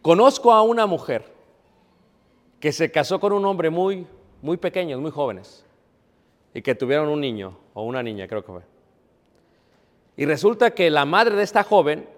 [0.00, 1.24] Conozco a una mujer
[2.58, 4.06] que se casó con un hombre muy,
[4.40, 5.64] muy pequeño, muy jóvenes,
[6.54, 8.62] y que tuvieron un niño o una niña, creo que fue.
[10.16, 12.08] Y resulta que la madre de esta joven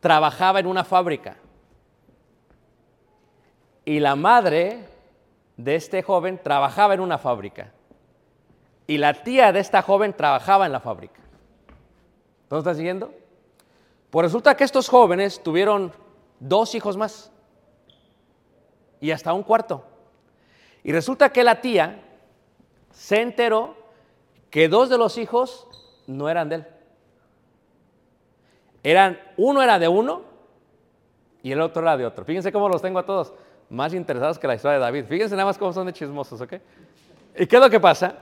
[0.00, 1.38] trabajaba en una fábrica.
[3.86, 4.84] Y la madre
[5.56, 7.72] de este joven trabajaba en una fábrica.
[8.88, 11.20] Y la tía de esta joven trabajaba en la fábrica.
[12.48, 13.14] ¿Todos están siguiendo?
[14.10, 15.92] Pues resulta que estos jóvenes tuvieron
[16.40, 17.30] dos hijos más
[19.00, 19.84] y hasta un cuarto.
[20.82, 22.02] Y resulta que la tía
[22.90, 23.76] se enteró
[24.50, 25.68] que dos de los hijos
[26.08, 26.66] no eran de él.
[28.82, 30.22] Eran, uno era de uno
[31.42, 32.24] y el otro era de otro.
[32.24, 33.32] Fíjense cómo los tengo a todos
[33.68, 35.04] más interesados que la historia de David.
[35.06, 36.54] Fíjense nada más cómo son de chismosos, ¿ok?
[37.38, 38.14] ¿Y qué es lo que pasa?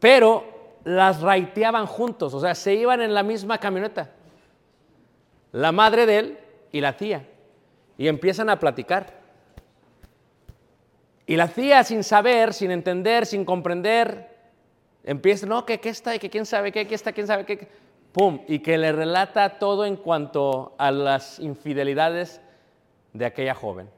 [0.00, 0.44] Pero
[0.84, 4.10] las raiteaban juntos, o sea, se iban en la misma camioneta.
[5.52, 6.38] La madre de él
[6.72, 7.26] y la tía.
[7.96, 9.22] Y empiezan a platicar.
[11.26, 14.28] Y la tía, sin saber, sin entender, sin comprender,
[15.04, 17.68] empieza, no, que qué está, y que quién sabe qué, qué está, quién sabe qué,
[18.12, 22.40] pum, y que le relata todo en cuanto a las infidelidades
[23.14, 23.88] de aquella joven.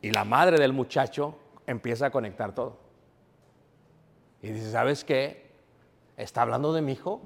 [0.00, 2.76] Y la madre del muchacho empieza a conectar todo.
[4.42, 5.50] Y dice, ¿sabes qué?
[6.16, 7.20] ¿Está hablando de mi hijo?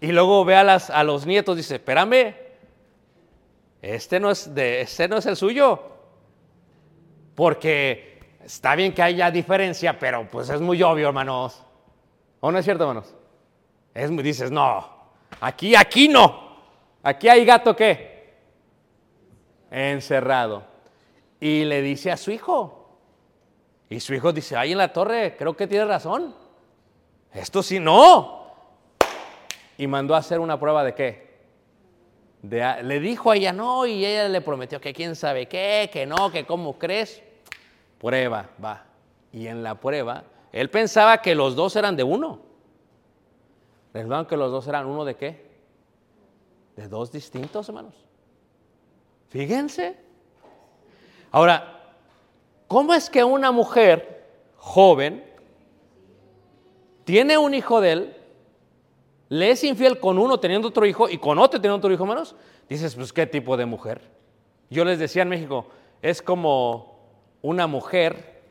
[0.00, 2.34] Y luego ve a, las, a los nietos, dice, espérame,
[3.80, 5.82] este no, es de, este no es el suyo.
[7.34, 11.62] Porque está bien que haya diferencia, pero pues es muy obvio, hermanos.
[12.40, 13.14] ¿O no es cierto, hermanos?
[13.94, 14.86] Es, dices, no,
[15.40, 16.43] aquí, aquí no.
[17.04, 18.32] Aquí hay gato qué?
[19.70, 20.64] Encerrado.
[21.38, 22.98] Y le dice a su hijo.
[23.90, 26.34] Y su hijo dice, ahí en la torre, creo que tiene razón.
[27.32, 28.46] Esto sí, no.
[29.76, 31.24] Y mandó a hacer una prueba de qué?
[32.42, 36.30] le dijo a ella no y ella le prometió que quién sabe qué, que no,
[36.30, 37.22] que cómo crees.
[37.98, 38.84] Prueba, va.
[39.32, 42.40] Y en la prueba, él pensaba que los dos eran de uno.
[43.94, 45.53] ¿Recuerdan que los dos eran uno de qué?
[46.76, 47.94] De dos distintos, hermanos.
[49.28, 49.96] Fíjense.
[51.30, 51.94] Ahora,
[52.66, 55.24] ¿cómo es que una mujer joven
[57.04, 58.16] tiene un hijo de él
[59.28, 62.36] le es infiel con uno teniendo otro hijo y con otro teniendo otro hijo menos,
[62.68, 64.00] dices, pues qué tipo de mujer.
[64.70, 65.66] Yo les decía en México,
[66.02, 67.00] es como
[67.42, 68.42] una mujer.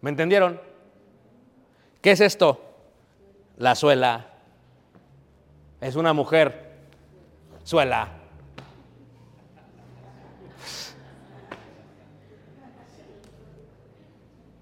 [0.00, 0.60] ¿Me entendieron?
[2.00, 2.67] ¿Qué es esto?
[3.58, 4.26] La suela.
[5.80, 6.78] Es una mujer.
[7.64, 8.08] Suela.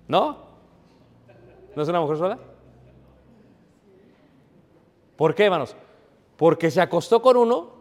[0.08, 0.46] ¿No?
[1.74, 2.38] ¿No es una mujer sola?
[5.16, 5.76] ¿Por qué, hermanos?
[6.36, 7.72] Porque se acostó con uno,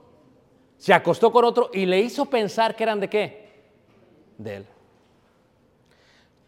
[0.78, 3.64] se acostó con otro y le hizo pensar que eran de qué?
[4.38, 4.68] De él.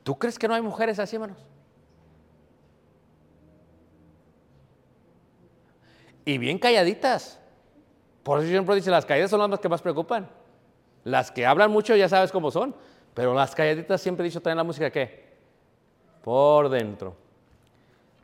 [0.03, 1.38] ¿Tú crees que no hay mujeres así, hermanos?
[6.28, 7.39] Y bien calladitas.
[8.21, 10.30] Por eso siempre dice, las calladas son las que más preocupan.
[11.05, 12.75] Las que hablan mucho ya sabes cómo son.
[13.13, 15.38] Pero las calladitas siempre he dicho también la música qué?
[16.21, 17.15] Por dentro.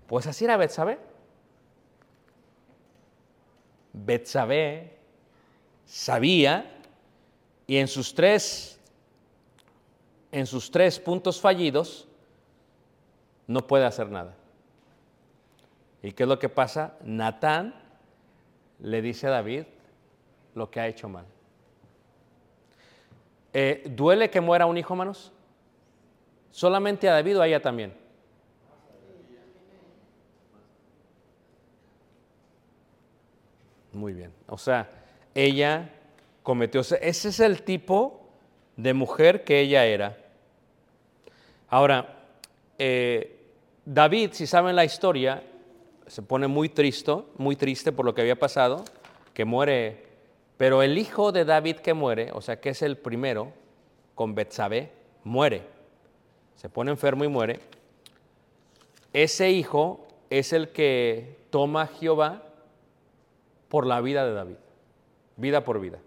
[0.06, 1.00] Pues así era Betsabé.
[3.94, 4.98] Betsabé
[5.86, 6.78] sabía
[7.66, 8.82] y en sus tres
[10.30, 12.06] en sus tres puntos fallidos
[13.48, 14.36] no puede hacer nada.
[16.02, 16.98] ¿Y qué es lo que pasa?
[17.06, 17.83] Natán
[18.84, 19.64] le dice a David
[20.56, 21.26] lo que ha hecho mal.
[23.54, 25.32] Eh, ¿Duele que muera un hijo, hermanos?
[26.52, 27.94] ¿Solamente a David o a ella también?
[33.94, 34.34] Muy bien.
[34.48, 34.90] O sea,
[35.34, 35.90] ella
[36.42, 38.28] cometió, ese es el tipo
[38.76, 40.18] de mujer que ella era.
[41.70, 42.26] Ahora,
[42.78, 43.40] eh,
[43.86, 45.44] David, si saben la historia,
[46.14, 48.86] se pone muy triste, muy triste por lo que había pasado,
[49.34, 50.06] que muere,
[50.58, 53.52] pero el hijo de David que muere, o sea, que es el primero,
[54.14, 54.92] con Betsabé,
[55.24, 55.64] muere.
[56.56, 57.62] Se pone enfermo y muere.
[59.12, 62.44] Ese hijo es el que toma a Jehová
[63.68, 64.58] por la vida de David,
[65.36, 65.98] vida por vida.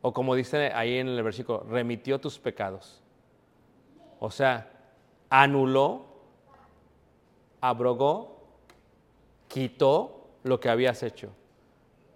[0.00, 3.02] O como dice ahí en el versículo, remitió tus pecados.
[4.20, 4.70] O sea,
[5.28, 6.06] anuló,
[7.60, 8.37] abrogó,
[9.48, 11.30] quitó lo que habías hecho.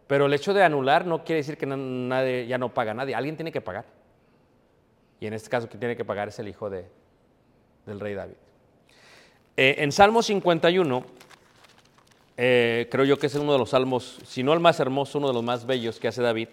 [0.07, 3.37] Pero el hecho de anular no quiere decir que nadie, ya no paga nadie, alguien
[3.37, 3.87] tiene que pagar.
[5.20, 6.87] Y en este caso, quien tiene que pagar es el hijo de,
[7.87, 8.35] del rey David.
[9.57, 11.05] Eh, en Salmo 51
[12.37, 15.28] eh, creo yo que es uno de los salmos, si no el más hermoso, uno
[15.28, 16.49] de los más bellos que hace David.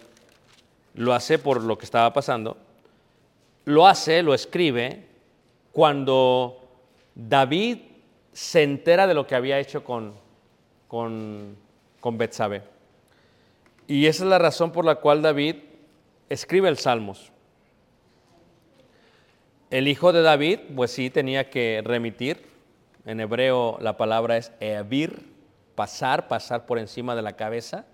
[0.94, 2.56] Lo hace por lo que estaba pasando.
[3.64, 5.06] Lo hace, lo escribe,
[5.72, 6.68] cuando
[7.14, 7.78] David
[8.32, 10.14] se entera de lo que había hecho con,
[10.90, 11.56] con,
[12.00, 12.62] con Betsabe.
[13.86, 15.54] Y esa es la razón por la cual David
[16.28, 17.30] escribe el Salmos.
[19.70, 22.44] el hijo de David, pues sí, tenía que remitir.
[23.06, 25.32] En hebreo la palabra es evir,
[25.76, 27.84] pasar, pasar por encima de la cabeza.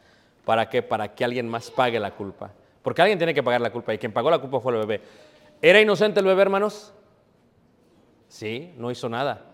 [0.47, 0.82] ¿Para qué?
[0.82, 2.51] Para que alguien más pague la culpa.
[2.82, 5.03] Porque alguien tiene que pagar la culpa y quien pagó la culpa fue el bebé.
[5.61, 6.94] ¿Era inocente el bebé, hermanos?
[8.28, 9.44] Sí, no hizo nada.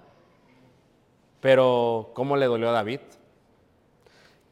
[1.40, 3.00] Pero ¿cómo le dolió a David?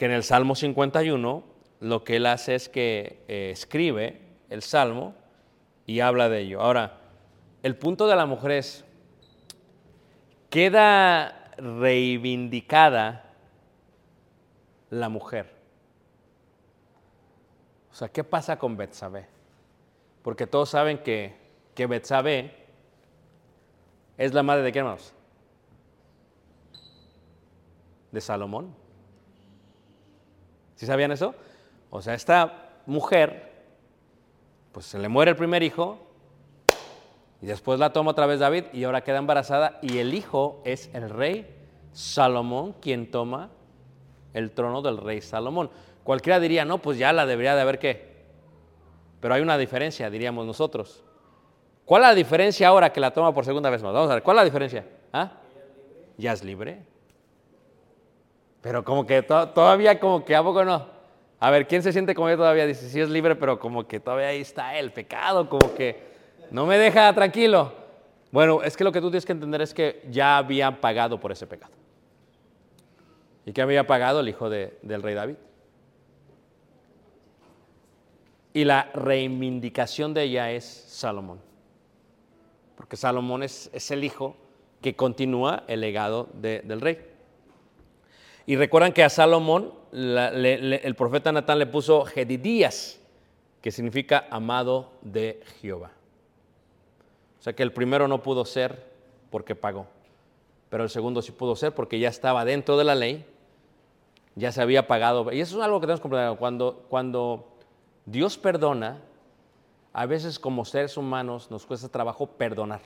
[0.01, 1.44] Que en el Salmo 51
[1.80, 5.14] lo que él hace es que eh, escribe el Salmo
[5.84, 6.62] y habla de ello.
[6.62, 7.01] Ahora,
[7.62, 8.82] el punto de la mujer es,
[10.48, 13.34] queda reivindicada
[14.88, 15.55] la mujer.
[17.92, 19.26] O sea, ¿qué pasa con Betsabé?
[20.22, 21.36] Porque todos saben que,
[21.74, 22.55] que Betsabé
[24.16, 25.12] es la madre de qué hermanos?
[28.11, 28.80] De Salomón.
[30.81, 31.35] ¿Sí sabían eso?
[31.91, 33.53] O sea, esta mujer,
[34.72, 35.99] pues se le muere el primer hijo,
[37.43, 40.89] y después la toma otra vez David, y ahora queda embarazada, y el hijo es
[40.95, 41.55] el rey
[41.93, 43.51] Salomón quien toma
[44.33, 45.68] el trono del rey Salomón.
[46.03, 48.24] Cualquiera diría, no, pues ya la debería de haber qué.
[49.20, 51.05] Pero hay una diferencia, diríamos nosotros.
[51.85, 53.93] ¿Cuál es la diferencia ahora que la toma por segunda vez más?
[53.93, 54.87] Vamos a ver, ¿cuál es la diferencia?
[55.12, 55.31] ¿Ah?
[56.16, 56.89] Ya es libre.
[58.62, 60.86] Pero como que todavía como que a poco no.
[61.38, 62.66] A ver, ¿quién se siente como yo todavía?
[62.66, 66.11] Dice, sí es libre, pero como que todavía ahí está el pecado, como que
[66.50, 67.72] no me deja tranquilo.
[68.30, 71.32] Bueno, es que lo que tú tienes que entender es que ya habían pagado por
[71.32, 71.72] ese pecado.
[73.46, 75.36] ¿Y qué había pagado el hijo del rey David?
[78.52, 81.40] Y la reivindicación de ella es Salomón.
[82.76, 84.36] Porque Salomón es, el hijo
[84.82, 87.09] que continúa el legado del rey.
[88.51, 92.98] Y recuerdan que a Salomón el profeta Natán le puso Jedidías,
[93.62, 95.92] que significa amado de Jehová.
[97.38, 98.90] O sea que el primero no pudo ser
[99.30, 99.86] porque pagó,
[100.68, 103.24] pero el segundo sí pudo ser porque ya estaba dentro de la ley,
[104.34, 105.32] ya se había pagado.
[105.32, 106.36] Y eso es algo que tenemos que comprender.
[106.36, 107.53] Cuando, cuando
[108.05, 108.98] Dios perdona,
[109.92, 112.80] a veces como seres humanos nos cuesta trabajo perdonar.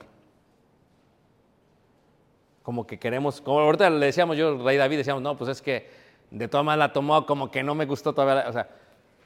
[2.65, 5.87] Como que queremos, como ahorita le decíamos yo, Rey David, decíamos, no, pues es que
[6.31, 8.49] de todas maneras la tomó como que no me gustó todavía.
[8.49, 8.67] O sea,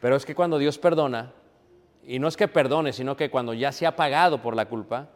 [0.02, 1.32] pero es que cuando Dios perdona,
[2.06, 5.08] y no es que perdone, sino que cuando ya se ha pagado por la culpa,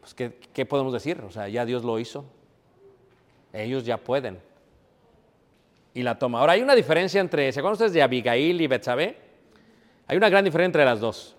[0.00, 1.22] pues ¿qué, qué podemos decir?
[1.26, 2.26] O sea, ya Dios lo hizo.
[3.54, 4.38] Ellos ya pueden.
[5.94, 6.40] Y la toma.
[6.40, 9.16] Ahora hay una diferencia entre, ¿se acuerdan ustedes de Abigail y Betsabé?
[10.06, 11.34] Hay una gran diferencia entre las dos.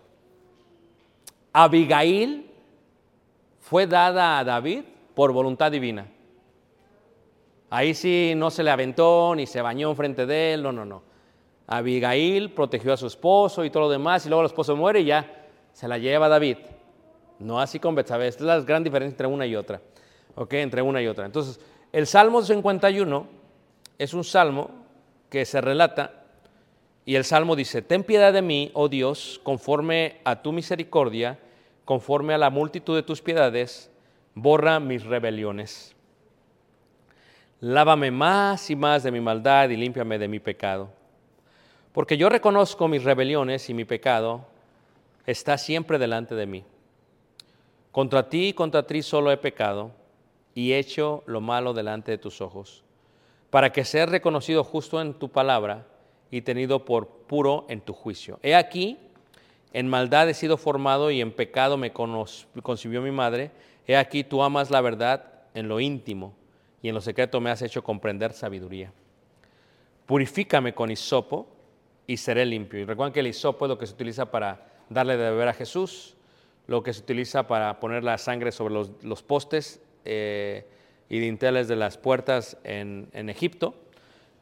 [1.53, 2.49] Abigail
[3.59, 6.07] fue dada a David por voluntad divina.
[7.75, 11.03] Ahí sí no se le aventó ni se bañó frente de él, no, no, no.
[11.67, 15.05] Abigail protegió a su esposo y todo lo demás, y luego el esposo muere y
[15.07, 16.55] ya se la lleva David.
[17.37, 18.29] No así con Betsabé.
[18.29, 19.81] Esta es la gran diferencia entre una y otra.
[20.35, 20.53] ¿Ok?
[20.53, 21.25] Entre una y otra.
[21.25, 21.59] Entonces,
[21.91, 23.27] el Salmo 51
[23.97, 24.69] es un salmo
[25.29, 26.23] que se relata
[27.03, 31.39] y el salmo dice: Ten piedad de mí, oh Dios, conforme a tu misericordia,
[31.83, 33.91] conforme a la multitud de tus piedades,
[34.33, 35.94] borra mis rebeliones.
[37.61, 40.89] Lávame más y más de mi maldad y límpiame de mi pecado.
[41.93, 44.45] Porque yo reconozco mis rebeliones y mi pecado
[45.25, 46.65] está siempre delante de mí.
[47.93, 49.91] Contra ti y contra ti solo he pecado
[50.53, 52.83] y hecho lo malo delante de tus ojos,
[53.49, 55.87] para que seas reconocido justo en tu palabra
[56.29, 58.37] y tenido por puro en tu juicio.
[58.43, 58.97] He aquí,
[59.71, 63.51] en maldad he sido formado y en pecado me concibió mi madre.
[63.87, 66.33] He aquí, tú amas la verdad en lo íntimo
[66.85, 68.93] y en lo secreto me has hecho comprender sabiduría.
[70.05, 71.47] Purifícame con hisopo
[72.05, 72.79] y seré limpio.
[72.79, 75.53] Y recuerden que el hisopo es lo que se utiliza para darle de beber a
[75.53, 76.15] Jesús,
[76.67, 80.67] lo que se utiliza para poner la sangre sobre los, postes eh,
[81.09, 83.73] y dinteles de las puertas en, Egipto.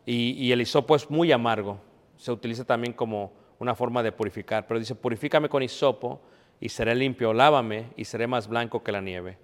[0.06, 1.80] Y, y, el hisopo es muy amargo.
[2.18, 4.68] Se utiliza también como una forma de purificar.
[4.68, 6.20] Pero dice, purifícame con hisopo
[6.60, 7.32] y seré limpio.
[7.32, 9.38] Lávame y seré más blanco que la nieve.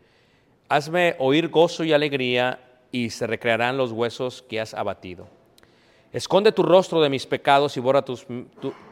[0.67, 5.27] Hazme oír gozo y alegría y se recrearán los huesos que has abatido.
[6.11, 8.03] Esconde tu rostro de mis pecados y borra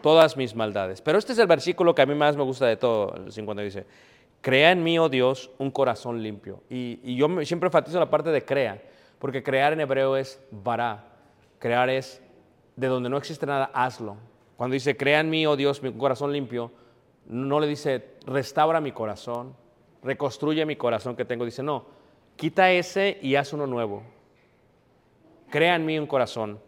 [0.02, 1.02] todas mis maldades.
[1.02, 3.64] Pero este es el versículo que a mí más me gusta de todo, el 50
[3.64, 3.86] dice,
[4.42, 6.62] crea en mí, oh Dios, un corazón limpio.
[6.70, 8.82] Y, yo siempre enfatizo la parte de crea,
[9.18, 11.06] porque crear en hebreo es bara,
[11.58, 12.22] crear es
[12.76, 14.18] de donde no existe nada, hazlo.
[14.56, 16.72] Cuando dice, crea en mí, oh Dios, un corazón limpio,
[17.26, 19.56] no le dice, restaura mi corazón,
[20.04, 21.46] reconstruye mi corazón que tengo.
[21.46, 21.86] Dice, no,
[22.38, 24.04] quita ese y haz uno nuevo.
[25.50, 26.60] Crea en mí un corazón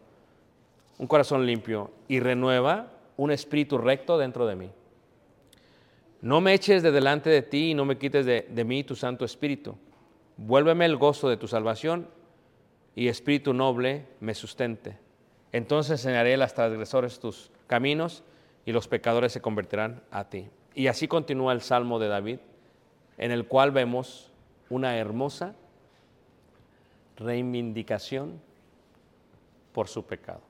[1.00, 4.70] un corazón limpio y renueva un espíritu recto dentro de mí.
[6.22, 8.96] No me eches de delante de ti y no me quites de, de mí tu
[8.96, 9.78] Santo Espíritu.
[10.36, 12.10] Vuélveme el gozo de tu salvación
[12.96, 14.98] y espíritu noble me sustente.
[15.54, 18.24] Entonces enseñaré a los transgresores tus caminos
[18.66, 20.50] y los pecadores se convertirán a ti.
[20.76, 22.40] Y así continúa el Salmo de David,
[23.18, 24.32] en el cual vemos
[24.70, 25.56] una hermosa
[27.20, 28.42] reivindicación
[29.74, 30.42] por su pecado.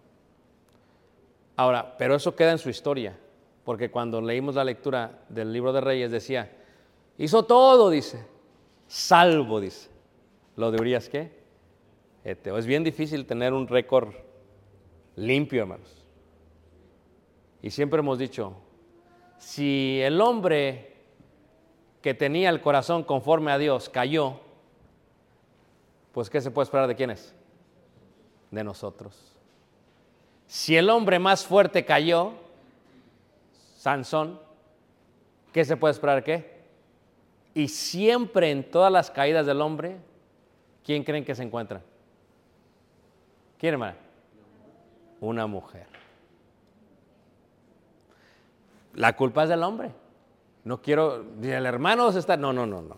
[1.55, 3.17] Ahora, pero eso queda en su historia,
[3.65, 6.49] porque cuando leímos la lectura del libro de Reyes decía,
[7.17, 8.26] hizo todo, dice,
[8.88, 9.89] salvo, dice.
[10.55, 11.39] ¿Lo de Urias qué?
[12.24, 14.13] Es bien difícil tener un récord
[15.15, 16.03] limpio, hermanos.
[17.61, 18.53] Y siempre hemos dicho,
[19.38, 20.95] si el hombre
[22.01, 24.39] que tenía el corazón conforme a Dios cayó,
[26.20, 27.34] pues ¿qué se puede esperar de quiénes?
[28.51, 29.38] De nosotros.
[30.47, 32.34] Si el hombre más fuerte cayó,
[33.78, 34.38] Sansón,
[35.53, 36.59] ¿qué se puede esperar qué?
[37.53, 39.95] Y siempre en todas las caídas del hombre,
[40.84, 41.82] ¿quién creen que se encuentra?
[43.57, 43.95] ¿Quién, hermana?
[45.22, 45.88] Una mujer.
[48.95, 49.93] La culpa es del hombre.
[50.65, 52.97] No quiero, el hermano está, no, no, no, no.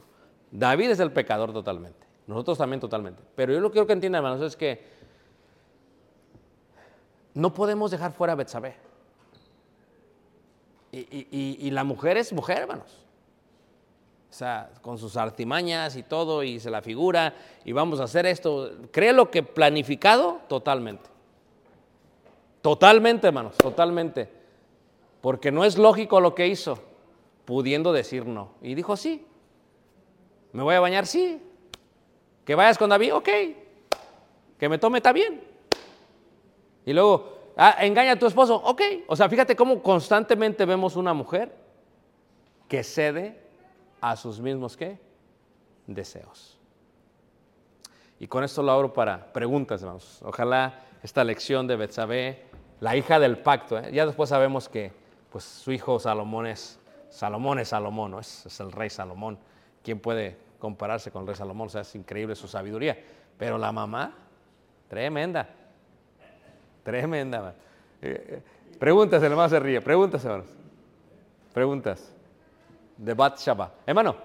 [0.50, 2.01] David es el pecador totalmente.
[2.28, 3.22] Nosotros también totalmente.
[3.36, 4.84] Pero yo lo que quiero que entiendan, hermanos, es que
[7.34, 8.76] no podemos dejar fuera a Betsabé.
[10.92, 12.98] Y, y, la mujer es mujer, hermanos.
[14.30, 18.26] O sea, con sus artimañas y todo, y se la figura, y vamos a hacer
[18.26, 18.72] esto.
[18.92, 21.10] Cree lo que planificado totalmente.
[22.62, 24.30] Totalmente, hermanos, totalmente.
[25.22, 26.78] Porque no es lógico lo que hizo,
[27.46, 28.52] pudiendo decir no.
[28.62, 29.26] Y dijo sí.
[30.52, 31.08] ¿Me voy a bañar?
[31.08, 31.42] Sí.
[32.52, 33.16] ¿Que vayas con David?
[33.16, 33.30] Ok.
[34.60, 34.98] ¿Que me tome?
[34.98, 35.42] Está bien.
[36.86, 38.82] Y luego, ah, engaña a tu esposo, ok.
[39.08, 41.56] O sea, fíjate cómo constantemente vemos una mujer
[42.68, 43.40] que cede
[44.02, 45.00] a sus mismos ¿qué?
[45.88, 46.60] deseos.
[48.20, 50.20] Y con esto lo abro para preguntas, hermanos.
[50.22, 52.44] Ojalá esta lección de Betsabé,
[52.82, 53.94] la hija del pacto, ¿eh?
[53.94, 54.92] ya después sabemos que
[55.32, 56.82] pues, su hijo Salomón es
[57.12, 58.20] Salomón, es Salomón, ¿no?
[58.20, 59.40] es, es el rey Salomón.
[59.84, 61.68] ¿Quién puede compararse con el rey Salomón?
[61.68, 62.98] O sea, es increíble su sabiduría.
[63.38, 64.14] Pero la mamá,
[64.88, 65.50] tremenda.
[66.84, 67.54] Tremenda.
[68.02, 68.42] Eh, eh,
[68.80, 69.82] preguntas, el hermano se ríe.
[69.82, 70.48] Preguntas, hermanos.
[71.54, 72.14] Preguntas.
[72.98, 73.72] De Bat Shabbat.
[73.86, 74.16] Hermano.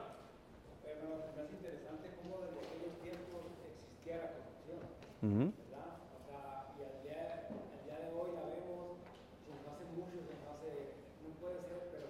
[0.84, 4.80] Es interesante cómo desde aquellos tiempos existía la corrupción.
[5.20, 6.00] ¿verdad?
[6.16, 9.00] O sea, y al día, al día de hoy la vemos,
[9.48, 12.08] nos hace mucho, nos hace, no puede ser, pero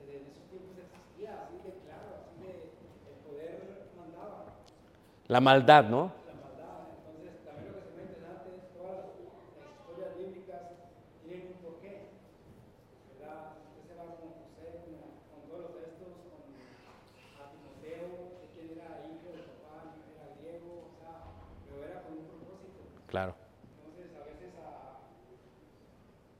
[0.00, 3.52] desde esos tiempos existía así de claro, así de el poder
[3.98, 4.56] mandaba.
[5.28, 6.12] La maldad, ¿no?
[23.06, 23.36] Claro.
[23.78, 25.00] Entonces, a veces a,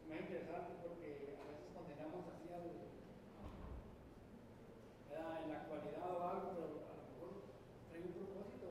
[0.08, 2.90] me es interesante porque a veces condenamos así al,
[5.42, 7.42] en la actualidad o algo, pero a lo mejor
[7.92, 8.68] hay un propósito.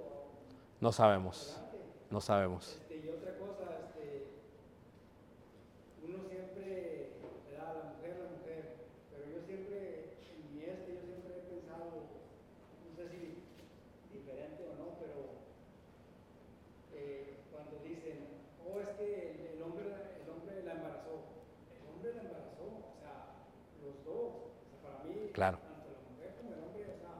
[0.86, 1.60] No sabemos.
[2.12, 2.80] No sabemos.
[25.36, 25.60] Claro.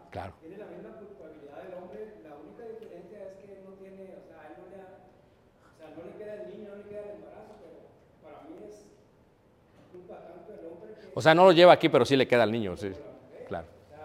[0.10, 0.34] Claro.
[0.40, 4.48] Tiene la misma culpabilidad del hombre, la única diferencia es que no tiene, o sea,
[4.48, 7.60] él no le, o sea, no le queda el niño, no le queda el embarazo,
[7.60, 7.92] pero
[8.24, 8.88] para mí es
[9.92, 11.12] culpa tanto del hombre que...
[11.14, 12.92] O sea, no lo lleva aquí, pero sí le queda al niño, sí.
[13.48, 13.68] Claro.
[13.68, 13.96] O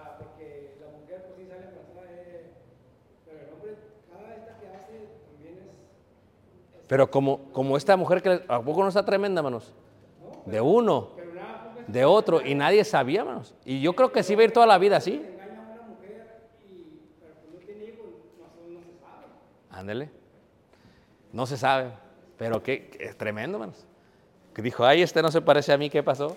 [6.89, 9.73] pero como, como esta mujer que, ¿a poco no está tremenda, manos?
[10.47, 11.11] de uno
[11.87, 13.55] de otro y nadie sabía, hermanos.
[13.65, 15.25] Y yo creo que sí va a ir toda la vida así.
[19.71, 20.11] Ándele.
[21.33, 21.93] No se sabe,
[22.37, 23.87] pero qué, es tremendo, hermanos.
[24.55, 26.37] Que dijo, ay, este no se parece a mí, ¿qué pasó?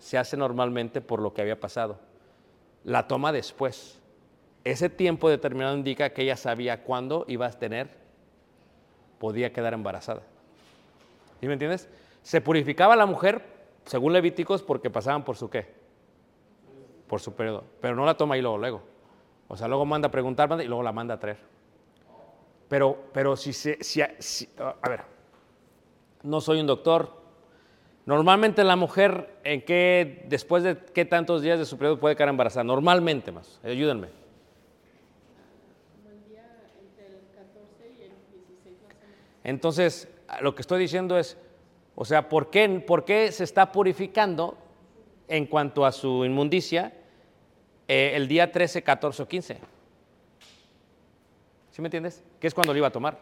[0.00, 2.00] se hace normalmente por lo que había pasado.
[2.82, 4.00] la toma después.
[4.64, 7.90] Ese tiempo determinado indica que ella sabía cuándo iba a tener,
[9.18, 10.22] podía quedar embarazada.
[11.40, 11.88] ¿Sí me entiendes?
[12.22, 13.42] Se purificaba la mujer,
[13.84, 15.66] según Levíticos, porque pasaban por su qué?
[17.06, 17.64] Por su periodo.
[17.80, 18.82] Pero no la toma ahí luego, luego.
[19.48, 21.38] O sea, luego manda a preguntar y luego la manda a traer.
[22.68, 25.02] Pero, pero si se, si, a ver,
[26.22, 27.19] no soy un doctor.
[28.10, 32.30] Normalmente la mujer, ¿en qué, después de qué tantos días de su periodo puede quedar
[32.30, 32.64] embarazada?
[32.64, 33.60] Normalmente más.
[33.62, 34.08] Ayúdenme.
[39.44, 40.08] Entonces,
[40.40, 41.38] lo que estoy diciendo es,
[41.94, 44.58] o sea, ¿por qué, por qué se está purificando
[45.28, 46.92] en cuanto a su inmundicia
[47.86, 49.58] eh, el día 13, 14 o 15?
[51.70, 52.24] ¿Sí me entiendes?
[52.40, 53.20] ¿Qué es cuando lo iba a tomar?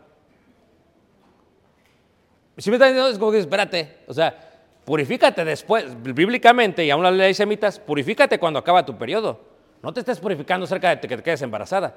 [2.57, 3.13] ¿Sí me entiendes?
[3.13, 4.48] Es como que, espérate, o sea,
[4.89, 9.39] purifícate después, bíblicamente, y aún la ley semitas, purifícate cuando acaba tu periodo.
[9.83, 11.95] No te estés purificando cerca de que te quedes embarazada.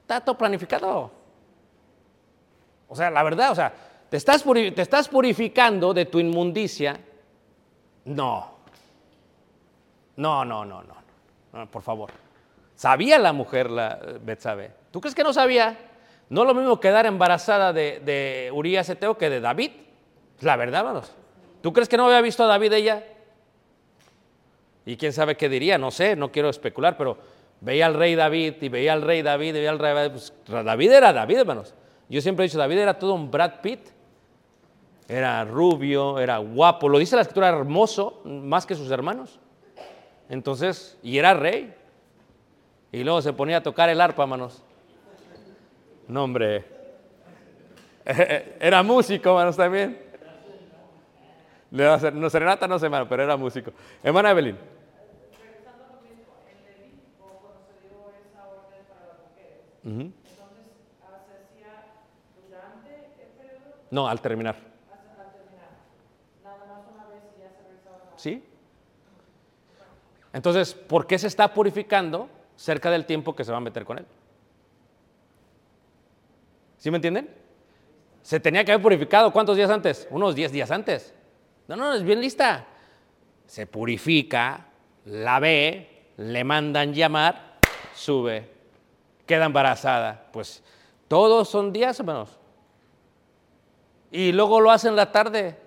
[0.00, 1.12] Está todo planificado.
[2.88, 3.72] O sea, la verdad, o sea,
[4.10, 6.98] ¿te estás, te estás purificando de tu inmundicia?
[8.06, 8.56] No.
[10.16, 10.96] No, no, no, no.
[11.52, 12.10] no por favor.
[12.74, 14.72] ¿Sabía la mujer, la Betsabe?
[14.90, 15.78] ¿Tú crees que no sabía?
[16.28, 19.70] No es lo mismo quedar embarazada de, de Urias Eteo que de David.
[20.40, 21.14] La verdad, hermanos.
[21.60, 23.04] ¿Tú crees que no había visto a David ella?
[24.84, 27.18] Y quién sabe qué diría, no sé, no quiero especular, pero
[27.60, 30.10] veía al rey David y veía al rey David y veía al rey David.
[30.12, 31.74] Pues, David era David, hermanos.
[32.08, 33.80] Yo siempre he dicho, David era todo un Brad Pitt.
[35.08, 36.88] Era rubio, era guapo.
[36.88, 39.38] Lo dice la escritura, hermoso, más que sus hermanos.
[40.28, 41.72] Entonces, y era rey.
[42.92, 44.62] Y luego se ponía a tocar el arpa, hermanos.
[46.08, 46.64] No, hombre.
[48.60, 50.05] Era músico, hermanos, también.
[51.76, 53.72] No, serenata no sé, hermano, pero era músico.
[54.02, 54.56] Hermana Evelyn.
[59.84, 60.10] Uh
[63.88, 64.56] No, al terminar.
[64.56, 65.68] Al terminar.
[66.42, 68.44] Nada más una vez y ya se ¿Sí?
[70.32, 73.98] Entonces, ¿por qué se está purificando cerca del tiempo que se va a meter con
[73.98, 74.06] él?
[76.78, 77.30] ¿Sí me entienden?
[78.22, 80.08] Se tenía que haber purificado cuántos días antes?
[80.10, 81.14] Unos 10 días antes.
[81.68, 82.66] No, no, es bien lista.
[83.46, 84.66] Se purifica,
[85.04, 87.58] la ve, le mandan llamar,
[87.94, 88.50] sube,
[89.26, 90.26] queda embarazada.
[90.32, 90.62] Pues
[91.08, 92.38] todos son días, hermanos.
[94.10, 95.58] Y luego lo hace en la tarde.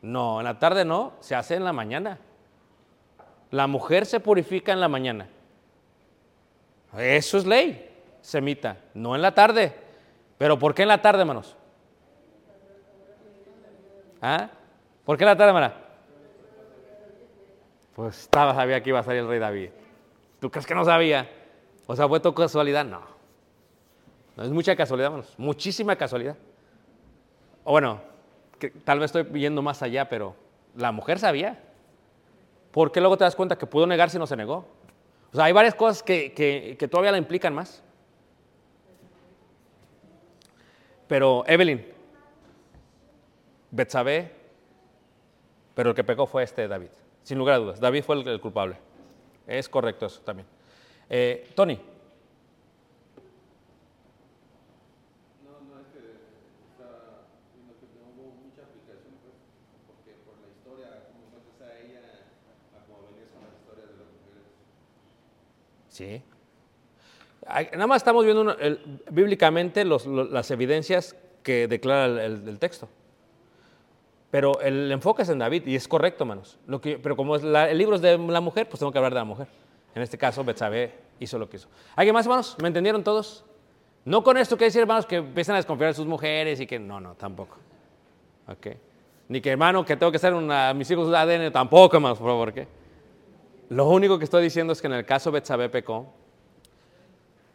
[0.00, 2.18] No, en la tarde no, se hace en la mañana.
[3.50, 5.28] La mujer se purifica en la mañana.
[6.96, 7.90] Eso es ley,
[8.20, 9.74] semita, no en la tarde.
[10.38, 11.56] Pero ¿por qué en la tarde, hermanos?
[14.22, 14.50] ¿Ah?
[15.08, 15.72] ¿Por qué la hermana?
[17.94, 19.70] Pues estaba, sabía que iba a salir el rey David.
[20.38, 21.30] ¿Tú crees que no sabía?
[21.86, 22.84] O sea, ¿fue tu casualidad?
[22.84, 23.00] No.
[24.36, 25.32] No es mucha casualidad, hermanos.
[25.38, 26.36] Muchísima casualidad.
[27.64, 28.02] O bueno,
[28.58, 30.36] que tal vez estoy yendo más allá, pero
[30.76, 31.58] la mujer sabía.
[32.70, 34.66] ¿Por qué luego te das cuenta que pudo negarse y no se negó?
[35.32, 37.82] O sea, hay varias cosas que, que, todavía la implican más.
[41.06, 41.82] Pero Evelyn,
[43.70, 44.36] Betsabé,
[45.78, 46.88] pero el que pecó fue este David,
[47.22, 47.78] sin lugar a dudas.
[47.78, 48.76] David fue el, culpable.
[49.46, 50.44] Es correcto eso también.
[51.08, 51.78] Eh, Tony.
[65.90, 66.20] Sí.
[67.46, 68.56] Nada más estamos viendo
[69.12, 71.14] bíblicamente las evidencias
[71.44, 72.88] que declara el, texto.
[74.30, 76.58] Pero el enfoque es en David y es correcto, hermanos.
[76.66, 79.20] Lo que, pero como el libro es de la mujer, pues tengo que hablar de
[79.20, 79.48] la mujer.
[79.94, 81.68] En este caso, Betsabé hizo lo que hizo.
[81.96, 82.56] ¿Alguien más, hermanos?
[82.60, 83.44] ¿Me entendieron todos?
[84.04, 86.78] No con esto quiere decir, hermanos, que empiecen a desconfiar de sus mujeres y que
[86.78, 87.56] no, no, tampoco.
[88.48, 88.66] ¿Ok?
[89.28, 92.52] Ni que, hermano, que tengo que hacer una, mis hijos ADN, tampoco, hermanos, por favor,
[92.52, 92.68] ¿qué?
[93.70, 96.06] Lo único que estoy diciendo es que en el caso Betsabé pecó,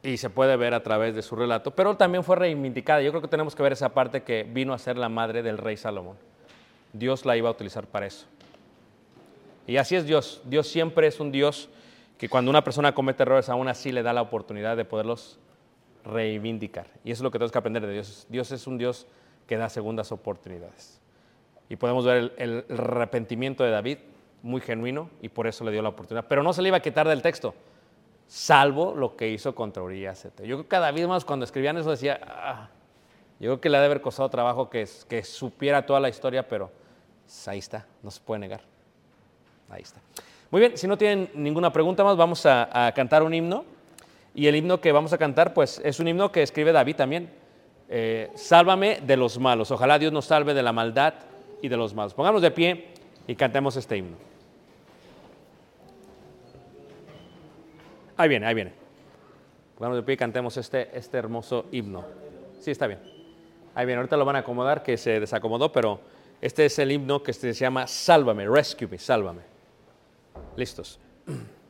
[0.03, 3.01] y se puede ver a través de su relato, pero también fue reivindicada.
[3.01, 5.57] Yo creo que tenemos que ver esa parte que vino a ser la madre del
[5.57, 6.17] rey Salomón.
[6.93, 8.27] Dios la iba a utilizar para eso.
[9.65, 10.41] Y así es Dios.
[10.45, 11.69] Dios siempre es un Dios
[12.17, 15.39] que cuando una persona comete errores, aún así le da la oportunidad de poderlos
[16.05, 16.87] reivindicar.
[17.03, 18.27] Y eso es lo que tenemos que aprender de Dios.
[18.29, 19.07] Dios es un Dios
[19.47, 21.01] que da segundas oportunidades.
[21.69, 23.97] Y podemos ver el, arrepentimiento de David
[24.41, 26.25] muy genuino y por eso le dio la oportunidad.
[26.27, 27.55] Pero no se le iba a quitar del texto,
[28.27, 30.23] salvo lo que hizo contra Urias.
[30.23, 32.69] Yo creo que cada vez más cuando escribían eso decía, ah,
[33.39, 36.69] yo creo que le ha de haber costado trabajo que supiera toda la historia, pero
[37.45, 38.61] ahí está, no se puede negar.
[39.69, 39.99] Ahí está.
[40.51, 43.65] Muy bien, si no tienen ninguna pregunta más, vamos a, cantar un himno.
[44.35, 47.29] Y el himno que vamos a cantar, pues es un himno que escribe David también.
[47.89, 49.71] Eh, sálvame de los malos.
[49.71, 51.15] Ojalá Dios nos salve de la maldad
[51.61, 52.13] y de los malos.
[52.13, 52.87] Pongamos de pie
[53.27, 54.17] y cantemos este himno.
[58.17, 58.73] Ahí viene, ahí viene.
[59.77, 62.05] Pongamos de pie y cantemos este, este hermoso himno.
[62.59, 62.99] Sí, está bien.
[63.75, 65.99] Ahí viene, ahorita lo van a acomodar, que se desacomodó, pero
[66.43, 69.41] este es el himno que se llama Sálvame, Rescue Me, Sálvame.
[70.57, 70.99] ¿Listos?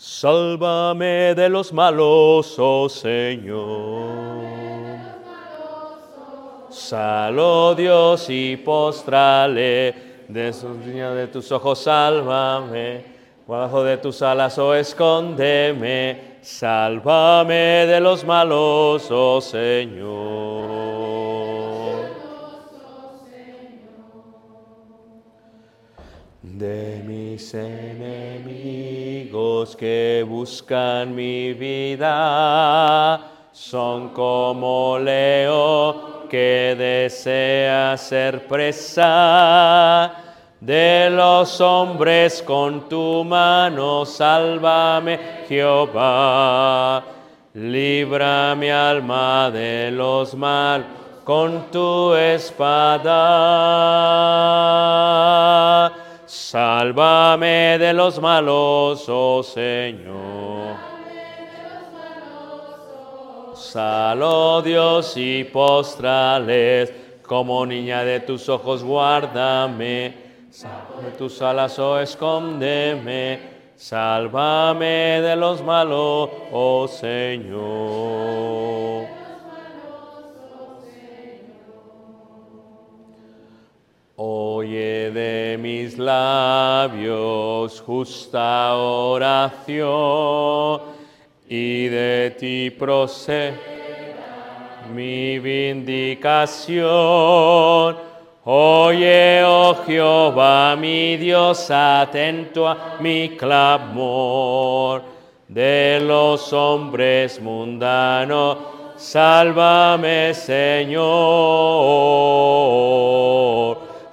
[0.00, 4.46] Sálvame de los malos, oh Señor.
[6.70, 9.94] Salo Dios y postrale
[10.28, 13.18] de de tus ojos, sálvame.
[13.44, 16.38] Bajo de tus alas, oh escóndeme.
[16.42, 20.47] Sálvame de los malos, oh Señor.
[26.58, 28.66] De mis enemigos
[29.76, 33.20] que buscan mi vida.
[33.52, 40.12] Son como leo que desea ser presa
[40.60, 44.04] de los hombres con tu mano.
[44.04, 47.04] Sálvame, Jehová.
[47.54, 50.84] Libra mi alma de los mal
[51.24, 53.28] con tu espada
[56.28, 60.76] Sálvame de los malos, oh Señor.
[63.54, 66.92] Salo Dios y postrales,
[67.26, 70.14] como niña de tus ojos guárdame.
[71.02, 73.40] de tus alas, oh escóndeme.
[73.74, 78.38] Sálvame de los malos, oh Señor.
[84.58, 89.60] Oye de mis labios justa oración
[91.48, 93.54] y de ti procede
[94.92, 96.88] mi vindicación.
[98.46, 105.04] Oye, oh Jehová, mi Dios, atento a mi clamor
[105.46, 108.58] de los hombres mundanos.
[108.96, 111.78] Sálvame, Señor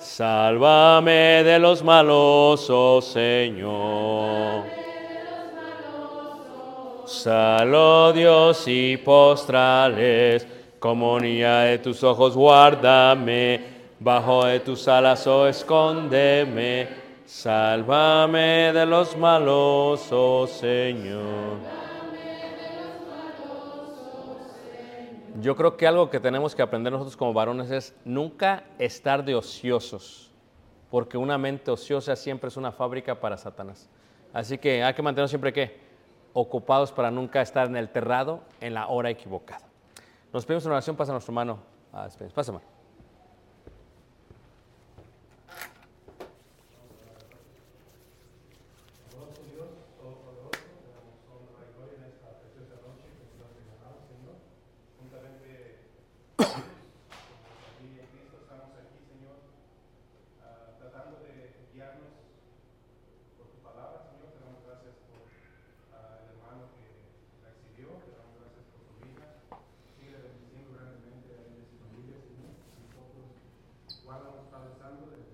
[0.06, 4.64] Sálvame de los malos, oh Señor.
[7.06, 10.48] Salo Dios y postrales,
[10.80, 13.60] comunidad de tus ojos guárdame,
[14.00, 16.88] bajo de tus alas oh escóndeme,
[17.26, 21.75] sálvame de los malos, oh Señor.
[25.42, 29.36] Yo creo que algo que tenemos que aprender nosotros como varones es nunca estar de
[29.36, 30.32] ociosos,
[30.90, 33.90] porque una mente ociosa siempre es una fábrica para Satanás.
[34.32, 35.78] Así que hay que mantenernos siempre
[36.32, 39.66] ocupados para nunca estar en el terrado en la hora equivocada.
[40.32, 41.60] Nos pedimos una oración, pasa nuestro mano.
[41.92, 42.08] Ah,
[74.06, 75.25] guardan los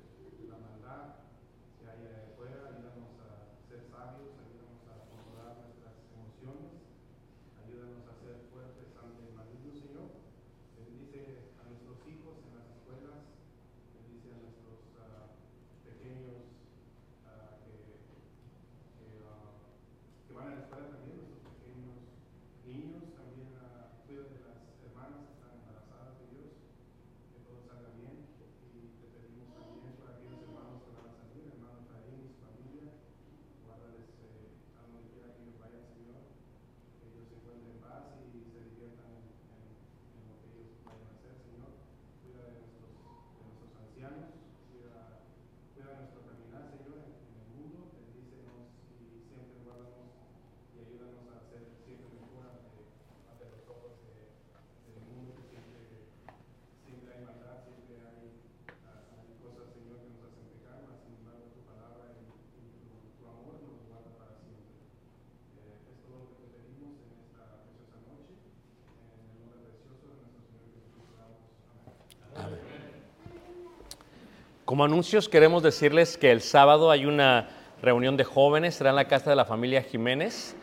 [74.72, 77.50] Como anuncios queremos decirles que el sábado hay una
[77.82, 80.56] reunión de jóvenes, será en la casa de la familia Jiménez.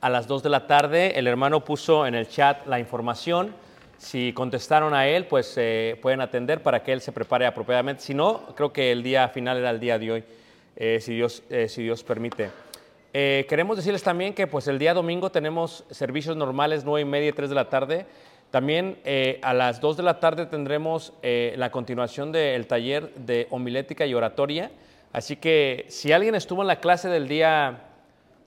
[0.00, 3.54] A las 2 de la tarde el hermano puso en el chat la información.
[3.98, 8.02] Si contestaron a él, pues eh, pueden atender para que él se prepare apropiadamente.
[8.02, 10.24] Si no, creo que el día final era el día de hoy,
[10.76, 12.48] eh, si, Dios, eh, si Dios permite.
[13.12, 17.32] queremos decirles también que pues el día domingo tenemos servicios normales 9 y media y
[17.32, 18.06] 3 de la tarde.
[18.50, 18.98] También
[19.42, 24.70] a las 2 de la tarde tendremos la continuación del taller de homilética y oratoria.
[25.12, 27.90] Así que si alguien estuvo en la clase del día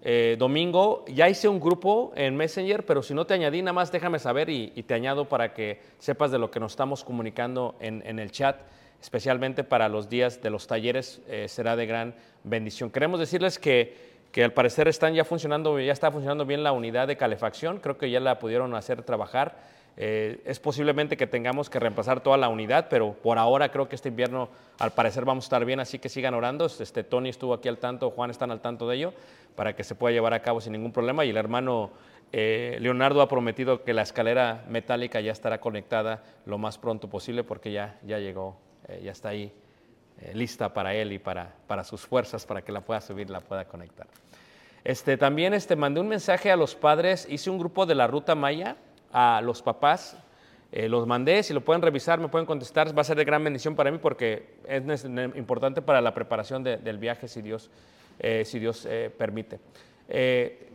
[0.05, 3.89] eh, domingo, ya hice un grupo en Messenger, pero si no te añadí, nada más
[3.89, 8.19] déjame saber y, te añado para que sepas de lo que nos estamos comunicando en,
[8.19, 8.57] el chat,
[9.01, 12.91] especialmente para los días de los talleres, eh, será de gran bendición.
[12.91, 13.95] Queremos decirles que,
[14.33, 17.97] que al parecer están ya funcionando, ya está funcionando bien la unidad de calefacción, creo
[17.97, 19.55] que ya la pudieron hacer trabajar.
[19.95, 23.95] Eh, es posiblemente que tengamos que reemplazar toda la unidad, pero por ahora creo que
[23.95, 26.65] este invierno al parecer vamos a estar bien, así que sigan orando.
[26.65, 29.13] Este, Tony estuvo aquí al tanto, Juan están al tanto de ello,
[29.55, 31.25] para que se pueda llevar a cabo sin ningún problema.
[31.25, 31.91] Y el hermano
[32.31, 37.43] eh, Leonardo ha prometido que la escalera metálica ya estará conectada lo más pronto posible
[37.43, 39.53] porque ya, ya llegó, eh, ya está ahí
[40.33, 43.65] lista para él y para, para sus fuerzas, para que la pueda subir, la pueda
[43.65, 44.07] conectar.
[44.83, 48.35] Este, también este, mandé un mensaje a los padres, hice un grupo de la Ruta
[48.35, 48.77] Maya,
[49.13, 50.17] a los papás.
[50.75, 53.43] Eh, los mandé, si lo pueden revisar, me pueden contestar, va a ser de gran
[53.43, 57.69] bendición para mí porque es importante para la preparación del viaje si Dios,
[58.17, 59.59] eh, si Dios eh, permite.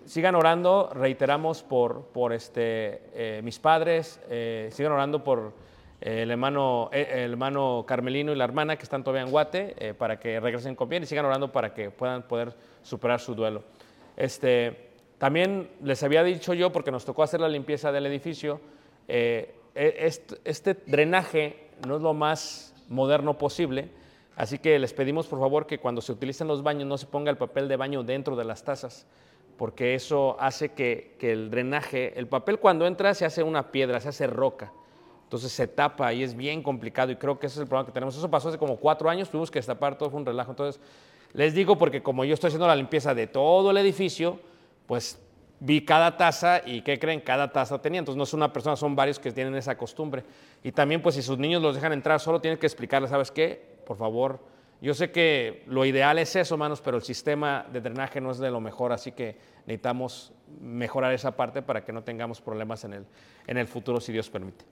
[0.07, 4.21] sigan orando, reiteramos por, por este, mis padres,
[4.71, 5.53] sigan orando por
[6.01, 10.39] el hermano, el hermano Carmelino y la hermana que están todavía en Guate para que
[10.39, 13.65] regresen con bien y sigan orando para que puedan poder superar su duelo.
[14.17, 14.88] Este,
[15.19, 18.61] también les había dicho yo, porque nos tocó hacer la limpieza del edificio,
[19.09, 20.11] eh, e,
[20.45, 23.91] este, drenaje no es lo más moderno posible,
[24.37, 27.31] así que les pedimos por favor que cuando se utilicen los baños no se ponga
[27.31, 29.07] el papel de baño dentro de las tazas,
[29.57, 34.09] porque eso hace que, el drenaje, el papel cuando entra se hace una piedra, se
[34.09, 34.73] hace roca,
[35.25, 37.93] entonces se tapa y es bien complicado y creo que ese es el problema que
[37.93, 38.17] tenemos.
[38.17, 40.53] Eso pasó hace como cuatro años, tuvimos que destapar, todo fue un relajo.
[40.53, 40.81] Entonces,
[41.35, 44.39] les digo porque como yo estoy haciendo la limpieza de todo el edificio,
[44.89, 45.21] pues
[45.61, 47.21] vi cada taza y ¿qué creen?
[47.21, 48.01] Cada taza tenía.
[48.01, 50.25] Entonces no es una persona, son varios que tienen esa costumbre.
[50.65, 53.79] Y también pues si sus niños los dejan entrar, solo tienen que explicarles, ¿sabes qué?
[53.87, 54.41] Por favor,
[54.81, 58.39] yo sé que lo ideal es eso, hermanos, pero el sistema de drenaje no es
[58.39, 59.37] de lo mejor, así que
[59.67, 63.07] necesitamos mejorar esa parte para que no tengamos problemas en el,
[63.47, 64.65] en el futuro, si Dios permite.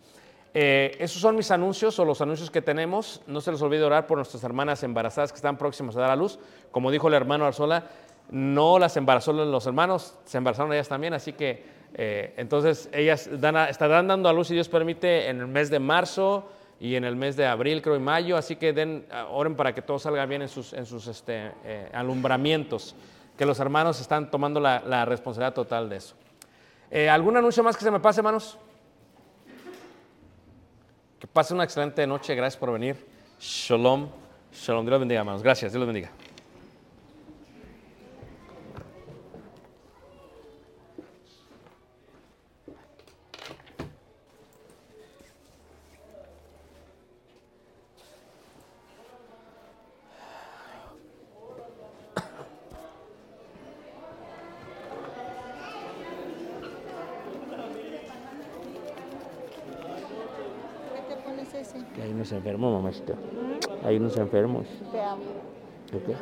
[0.55, 3.21] Eh, esos son mis anuncios o los anuncios que tenemos.
[3.27, 6.17] No se les olvide orar por nuestras hermanas embarazadas que están próximas a dar a
[6.17, 6.39] luz.
[6.71, 7.91] Como dijo el hermano Arzola,
[8.31, 11.64] no las embarazó los hermanos, se embarazaron ellas también, así que
[11.95, 16.49] eh, entonces ellas estarán dando a luz, si Dios permite, en el mes de marzo
[16.79, 19.74] y en el mes de abril, creo, y mayo, así que den, ah, oren para
[19.74, 22.95] que todo salga bien en sus, este, eh, alumbramientos,
[23.37, 26.14] que los hermanos están tomando la, responsabilidad total de eso.
[26.91, 28.59] Eh, ¿Algún anuncio más que se me pase, hermanos?
[31.18, 32.97] Que pase una excelente noche, gracias por venir.
[33.41, 34.09] Shalom,
[34.53, 35.43] shalom, Dios los bendiga, hermanos.
[35.43, 36.11] Gracias, Dios los bendiga.
[62.47, 63.15] Unos enfermos, mamacita.
[63.85, 64.67] Hay unos enfermos.
[64.93, 65.23] Te amo.
[65.93, 66.15] Okay.